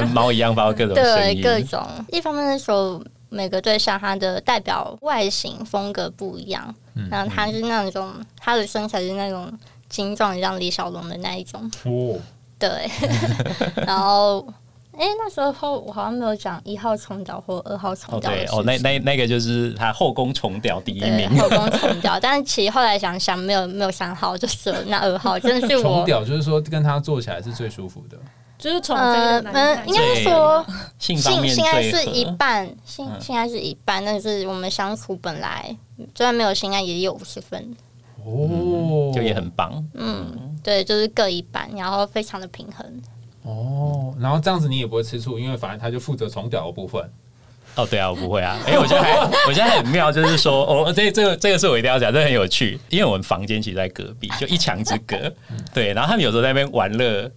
[0.00, 1.86] 跟 猫一样发出各种声音，对各种。
[2.10, 6.74] 一方面是说每个对象他的代表外形风格不一样，
[7.10, 9.52] 然后他是那种他的身材是那种
[9.90, 12.18] 精壮像李小龙的那一种，哦，
[12.58, 12.90] 对。
[13.86, 14.46] 然后，
[14.92, 18.54] 哎、那时候我好像没有讲一号重屌或二号重哦屌的事情。
[18.54, 26.04] 对哦，那那那个就是他后宫重屌第一对名，后宫重屌，但是其实后来想想，没有没有想好，就是那二号， 真的是重我。
[26.06, 28.16] 屌就是说跟他做起来是最舒服的。
[28.58, 29.02] 就是宠妃
[29.52, 30.64] 呃应该是说
[30.98, 35.76] 性性性爱是一半，性嗯性爱是一半，但是我们相处本来
[36.14, 37.76] 虽然没有性爱也有五十分，
[38.26, 39.72] 哦，就也很棒。
[39.94, 42.84] 嗯，对，就是各一半，然后非常的平衡。
[43.42, 47.00] 哦，然后这样子你也不会吃醋，因为反正他就负责重屌的部分。
[47.76, 48.58] 哦，对啊，我不会啊。
[48.66, 49.16] 哎、我觉得还，
[49.46, 55.16] 我觉得很妙，就是说，哦，这这个这个是我一定要讲，这很有趣，因为我们房间其实在隔壁， 就一墙之隔。
[55.72, 57.30] 对，然后他们有时候在那边玩乐，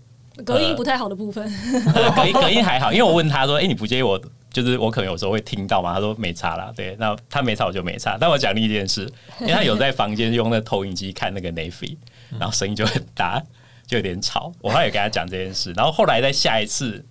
[0.45, 1.45] 隔音不太好的部分，
[1.93, 4.19] 呃隔音隔音还好，因为我问他说，哎、你不介意我？
[4.61, 8.17] 就是我可能有时候会听到嘛，他说没差啦，对，那他没差我就没差。
[8.19, 11.97] 但我讲另一件事，因为他有在房间用那投影机看那个 Navy，
[12.39, 13.41] 然后声音就很大，
[13.87, 14.51] 就有点吵。
[14.61, 17.03] 我后来也跟他讲这件事，然后后来在下一次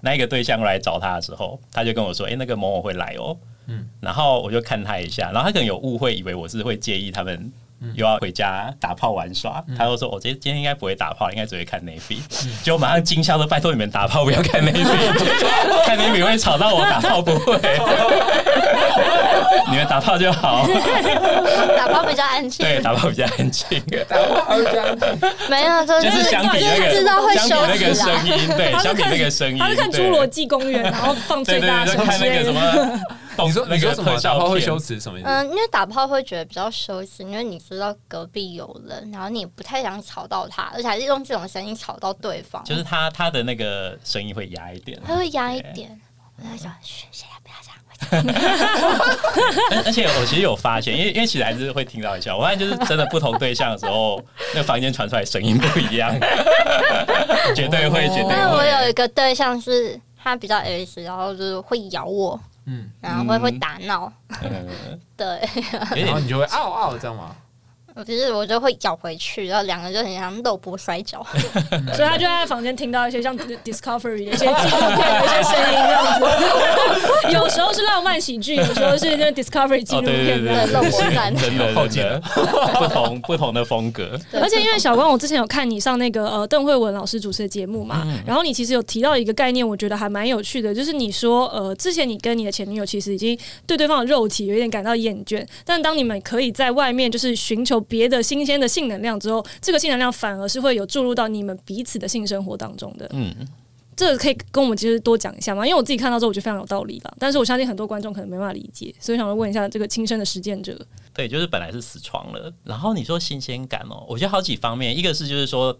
[0.00, 3.36] 那一个对象来找他的时候，他就跟我说：“哎、那个某某会来哦。”
[3.70, 7.52] 嗯，然后我就看他一下，然后他可能有误会，以为我是会介意他们
[7.94, 12.18] 又要回家打炮玩耍，他就说：“我、今今天应该不会打炮，应该只会看 Navy。
[12.62, 14.84] 结果马上惊吓说：“拜托你们打炮不要看 Navy，
[15.86, 17.58] 看 Navy 会吵到我，打炮不会。
[19.70, 20.66] 你们打炮就好，
[21.76, 23.82] 打炮比较安静，对，打炮比较安静。”
[25.48, 33.00] 没有，就就是相比那知道会个，相比那个声音，对，相比那个声音，他是看《侏罗纪公园》，然后放最大声就看那个什么，
[33.46, 34.18] 你说你说什么？
[34.20, 35.28] 打炮会羞耻什么意思？
[35.28, 45.72] 嗯，因为打炮会觉得比较羞耻，因为你知道隔壁有人，然后你不太想吵到他，而且还是用这种声音吵到对方，就是他他的那个声音会压一点，他会压一对。
[45.72, 46.00] 点。
[46.40, 47.78] 我在想，嘘，现在不要这样。
[49.72, 54.22] 而而且我其实有发现，因为因为其实还是会听到一下，我发现就是真的不同对象的时候，
[54.54, 56.14] 那个房间传出来声音不一样，
[57.56, 58.92] 绝对会，绝对但是我有一会。
[58.92, 63.40] 个对象是他比较 S，然后就是会咬我，嗯，然后会嗯。
[63.40, 64.12] 会打闹，
[64.42, 65.40] 嗯， 对，
[66.04, 67.34] 然后你就会 嗷嗷这样吗？
[67.98, 71.20] 我就是我就会咬回去，然后两个就很像肉搏摔跤。
[71.92, 77.34] 所以他就在房间听到一些像 Discovery 的一些纪录片的一些声音这样子。
[77.34, 80.72] 有时候是浪漫喜剧，有时候是那 Discovery 纪哦，录片这样子。
[80.74, 82.22] 肉对搏战，真的好真的
[82.78, 93.36] 不同不同的风格，而且因为小光，我之前有看你上那个呃邓慧文老师主持的节目嘛，然后你其实有提到一个概念，我觉得还蛮有趣的，就是你说呃之前你跟你的前女友其实已经
[93.66, 103.08] 对对方的肉体有一点感到厌倦，但当你们可以在外面就是寻求别的新鲜的性能量之后，这个性能量反而是会有注入到你们彼此的性生活当中的。
[103.12, 103.34] 嗯，
[103.96, 105.66] 这个可以跟我们其实多讲一下吗？
[105.66, 107.12] 因为我自己看到之后，我觉得非常有道理啦。
[107.18, 110.78] 但是我相信很多观众可能没办法理解，所以想要问一下这个亲身的实践者。
[111.12, 115.78] 对，就是本来是死床了，然后你说新鲜感哦，我觉得好几方面，一个是就是说。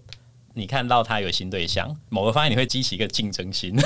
[0.55, 3.77] 你看到他有新对象，某个方面你会激起一个竞争心，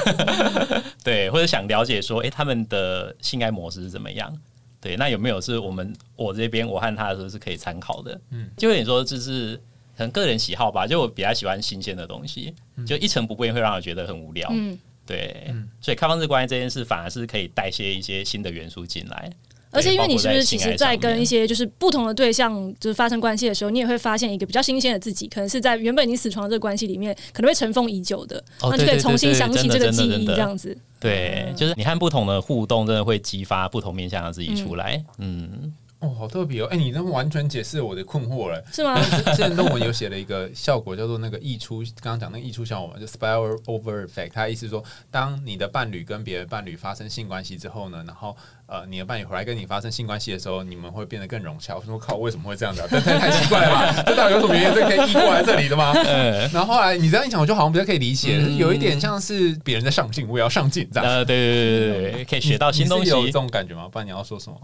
[1.04, 4.34] 对，或者想了解说，诶，他们的性爱模式是怎么样？
[4.82, 8.20] 对，那有没有是我们我这边我和他的时候是可以参考的？
[8.30, 9.56] 嗯，就有点说就是
[9.96, 12.52] 可能个人喜好吧，就我比较喜欢新鲜的东西，
[12.84, 14.48] 就一成不变会让我觉得很无聊。
[14.52, 14.76] 嗯，
[15.06, 19.32] 对，所以开放式关系这件事反而是可以带些一些新的元素进来。
[19.72, 30.76] 而且因为你是不是其实，在跟一些就是不同的对象就是发生关系的时候，你也会发现一个比较新鲜的自己，可能是在原本你死床的这个关系里面，可能会尘封已久的，哦那就可以重新想起这个记忆，这样子。
[31.00, 35.02] 对，就是你和不同的互动，真的会激发不同面向的自己出来。
[35.18, 35.72] 嗯，
[36.02, 36.66] 哦，好特别哦！
[36.70, 38.60] 哎、你那完全解释我的困惑了。
[38.72, 39.00] 是吗？
[39.00, 44.32] 之 之前论文有写了一个效果，叫做那个溢出，刚刚讲那个溢出效果嘛，就 spiral over effect。
[44.34, 44.82] 它的意思是说，
[45.12, 48.36] 当你的伴侣跟别的伴侣发生性关系之后呢，然后
[48.66, 51.76] 呃，你的伴侣回来跟你发生性关系的时候，你们会变得更融洽。
[51.76, 52.88] 我说靠，为什么会这样子啊？
[52.90, 54.02] 这太太奇怪了吧？
[54.04, 54.74] 这到底有什么原因？
[54.74, 55.92] 这可以溢过来这里的吗？
[56.52, 61.08] 然后后来你这样一讲，我就好像比较可以理解，嗯有一点像是别人在上进，我也要上进这样。
[61.08, 63.10] 呃，对对对对对，可以学到新东西。
[63.10, 63.88] 有这种感觉吗？
[63.88, 64.56] 不然你要说什么？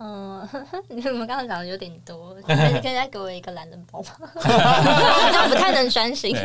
[0.00, 0.48] 嗯，
[0.88, 4.10] 你们刚刚讲的有点多，可以可以再给我一个懒人包吗？
[5.32, 6.36] 就不太能专心。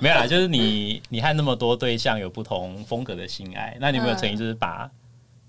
[0.00, 4.90] 没有啦，就是你你和那么多对象有不同风格的性爱，那你有没有曾经就是把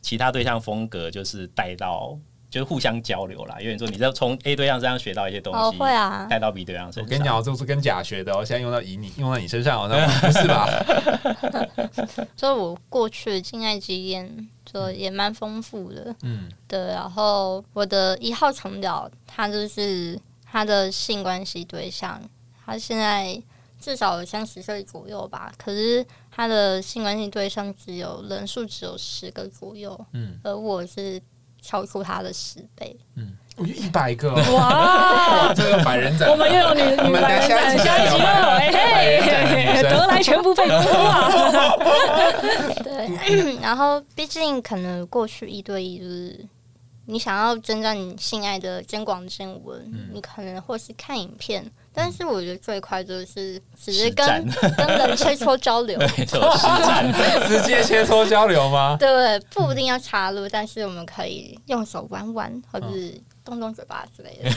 [0.01, 2.17] 其他对象风格就是带到，
[2.49, 3.57] 就是互相交流啦？
[3.59, 7.03] 有点说你在从 A 对象身上学到一些东哦，西，会啊，带到 B 对象身上。
[7.03, 10.67] 我跟你讲，这是跟假学的哦，现在用到以你用到你身上哦，那不是吧？
[12.37, 16.15] 所以我过去的性爱经验就也蛮丰富的。
[16.21, 22.21] 嗯，对，然后我的一号程表，他就是他的性关系对象，
[22.65, 23.41] 他现在
[23.79, 31.21] 至少有三十岁左右吧，可是他的性关系对象只有人数只有十个左右，嗯，而我是
[31.61, 32.95] 超出他的十倍，
[33.57, 35.53] 我一百个哦， 哇！
[35.53, 38.07] 这个百人斩，我们又有女女我们白人展，等下一！
[38.21, 38.71] 哎
[39.21, 41.29] 嘿，得来全不费工夫啊！
[42.83, 46.45] 对，然后毕竟可能过去一对一就是。
[47.07, 54.25] 你想要增加你性爱的增广见闻，你可能或是看影片，但是我觉得最快就是直接跟
[54.77, 55.99] 跟人切磋交流。
[57.49, 58.95] 直接切磋交流吗？
[58.97, 64.49] 对，不一定要插入，但是我们可以用手玩玩，或者是动动嘴巴之类的。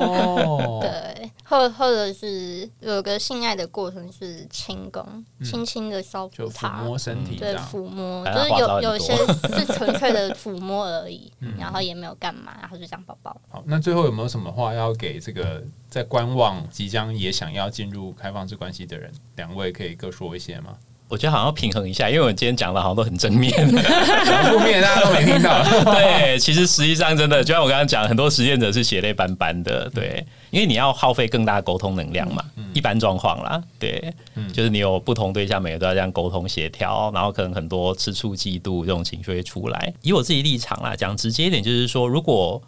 [0.00, 7.68] 哦， 对，或或者是有个性爱的过程是轻功，轻轻的烧就抚摸身体这对，样。
[7.70, 13.36] 抚摸，还就是有有些是纯粹的抚摸而已， 然后也没有干嘛，然后就这样抱抱。
[13.48, 19.12] 好，那最后有没有什么话要给这个在观望、即将也想要进入开放式关系的人？
[19.36, 20.76] 两位可以各说一些吗？
[21.08, 23.50] 我觉得好像要平衡一下，因为我今天讲的好像都很正面。
[23.66, 25.64] 负面大家都没听到。
[25.92, 29.88] 对，其实实际上真的，就像我刚刚讲，很多实践者是血泪斑斑的。
[29.90, 32.44] 对，因为你要耗费更大的沟通能量嘛，
[32.74, 34.12] 一般状况啦，对，
[34.52, 39.92] 就是你有不同对象，每个都要这样沟通协调，然后可能很多吃醋、嫉妒这种情绪会出来。
[40.02, 42.62] 以我自己立场啦，讲直接一点，就是说，如果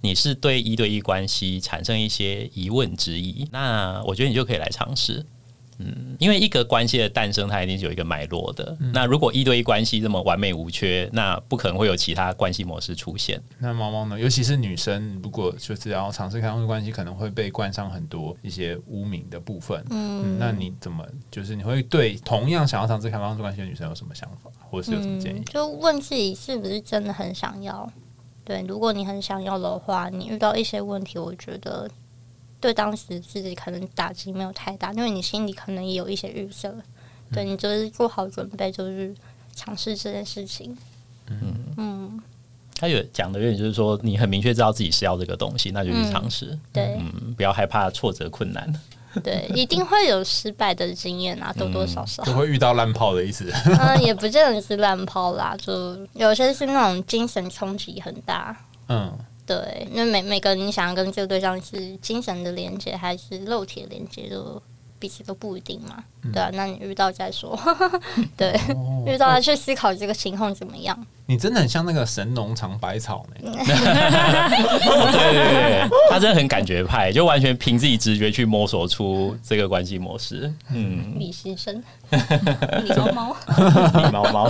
[0.00, 5.24] 你是对一对一关系产生一些疑问质疑，那我觉得你就可以来尝试。
[5.78, 8.76] 嗯，因为一个关系的诞生，它一定是有一个脉络的。
[8.92, 13.42] 那如果一对一关系这么完美无缺，那不可能会有其他关系模式出现。
[13.58, 14.18] 那猫猫呢？
[14.18, 19.84] 尤其是女生，如果就是要尝试开放式关系，可能会被冠上很多一些污名的部分。
[19.90, 25.42] 嗯，那你怎么就是你会对同样想要尝试开放式关系的女生有什么想法，或者是有什么建议？
[25.44, 27.90] 就问自己是不是真的很想要。
[28.44, 31.90] 对，如果你很想要的话，你遇到一些问题，我觉得
[32.66, 36.74] 对当时自己可能打击没有太大，因为你心里可能也有一些预设。
[37.32, 39.14] 对你就是做好准备，就是
[39.54, 40.76] 尝试这件事情。
[41.28, 42.20] 嗯嗯
[42.76, 46.58] 他有讲的有点就是说，你很明确知道自己是要这个东西，那就去尝试。
[46.72, 48.72] 对、嗯，不要害怕挫折困难。
[49.24, 52.22] 对，一定会有失败的经验啊，多多少少。
[52.24, 53.50] 就会遇到烂炮的意思。
[53.80, 58.54] 嗯，也不见得是烂炮啦，就有些是那种精神冲击很大。
[58.88, 59.10] 嗯，
[59.46, 64.60] 对，因为每每个人你想要跟这个对象是精神的连接还是肉体的连接，都
[64.98, 66.02] 彼此都不一定嘛。
[66.32, 67.56] 对啊，那你遇到再说。
[68.36, 68.52] 对，
[69.06, 71.06] 遇到再去思考这个情况怎么样。
[71.28, 73.50] 你真的很像那个神农尝百草呢。
[73.52, 73.64] 对
[75.32, 80.52] 对对对，他真的很感觉派，就完全凭自己直觉去摸索出这个关系模式。
[80.72, 83.36] 嗯，李先生， 李猫猫，
[84.04, 84.48] 李猫猫，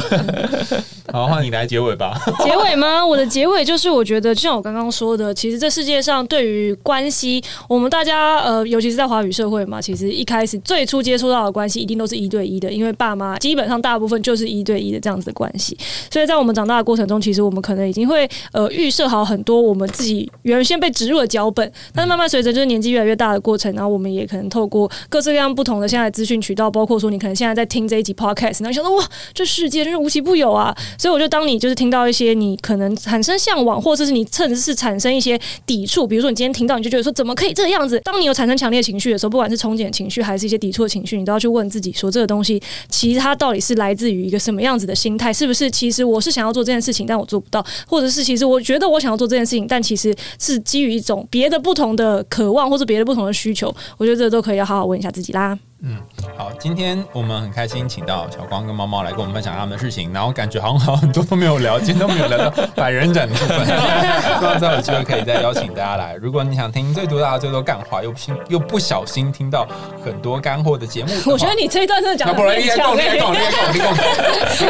[1.12, 2.20] 好，换你来结尾吧。
[2.45, 3.05] 结尾吗？
[3.07, 15.77] 我的结尾就是，我觉得就像我刚刚说的，其实这世界上对于关系，我们大家呃，尤其是在华语社会嘛，其实一开始最初接触到的关系一定都是一对一的，因为爸妈基本上大部分就是一对一的这样子的关系，
[16.11, 29.04] 所以在我们长大的过程中，其实我们可能已经会呃预设好很多我们自己原先被植入的脚本，但是慢慢随着就是年纪越来越大的过程，然后我们也可能透过各式各样不同的现在资讯渠道，包括说你可能现在在听这一集 podcast，然后想说哇，
[29.34, 30.74] 这世界真是无奇不有啊！
[30.98, 38.00] 所以我觉得，当你就是听到一些你可能产生向往，或者是你甚至是产生一些抵触，比如说你今天听到，你就觉得说怎么可以这个样子？
[38.00, 45.32] 当你有产生强烈情绪的时候，不管是憧憬情绪还是一些抵触的情绪，你都要去问自己说，这个东西其实它到底是来自于一个什么样子的心态？
[45.32, 53.74] 是不是其实我是想要做这件事情，但我做不到，或者是其实我觉得我想要做这件事情，但其实是基于一种别的不同的渴望或者别的不同的需求？
[53.98, 55.59] 我觉得这都可以要好好问一下自己啦。
[55.83, 55.99] 嗯，
[56.39, 63.66] 好，今天我们很开心，请到小光跟猫猫来跟我们分享他们的事情，然后感觉好像好很多都没有聊，今天都没有聊到百人展的部分，
[64.41, 66.14] 希望之后有机会可以再邀请大家来。
[66.14, 69.68] 如果你想听最毒辣最多干话，又不心又不小心听到
[70.03, 73.87] 很多干货的节目，我觉得你这一段真的讲的那不然厉害够厉害够厉害够厉害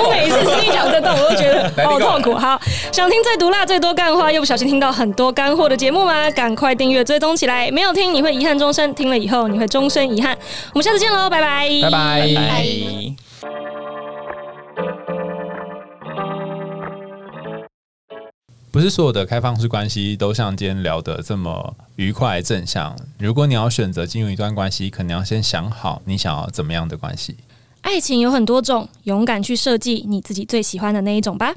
[0.02, 2.34] 我每一次听你讲这段，我都觉得 好痛苦。
[2.34, 6.28] 好，想听最毒辣、最多干话，又不小心听到很多干货的节目吗？
[6.32, 7.70] 赶快订阅追踪起来！
[7.70, 10.36] 没有听你会遗憾终身，听了以后你会终身遗憾。
[10.72, 13.16] 我们下次见喽，拜拜，拜拜拜拜。
[18.70, 22.96] 不是所有的开放式关系都像今天聊的这么愉快正向。
[23.18, 27.36] 如果你要选择进入一段关系，可能要先想好你想要怎么样的关系。
[27.82, 31.54] 爱情有很多种，勇敢去设计你自己最喜欢的那一种吧。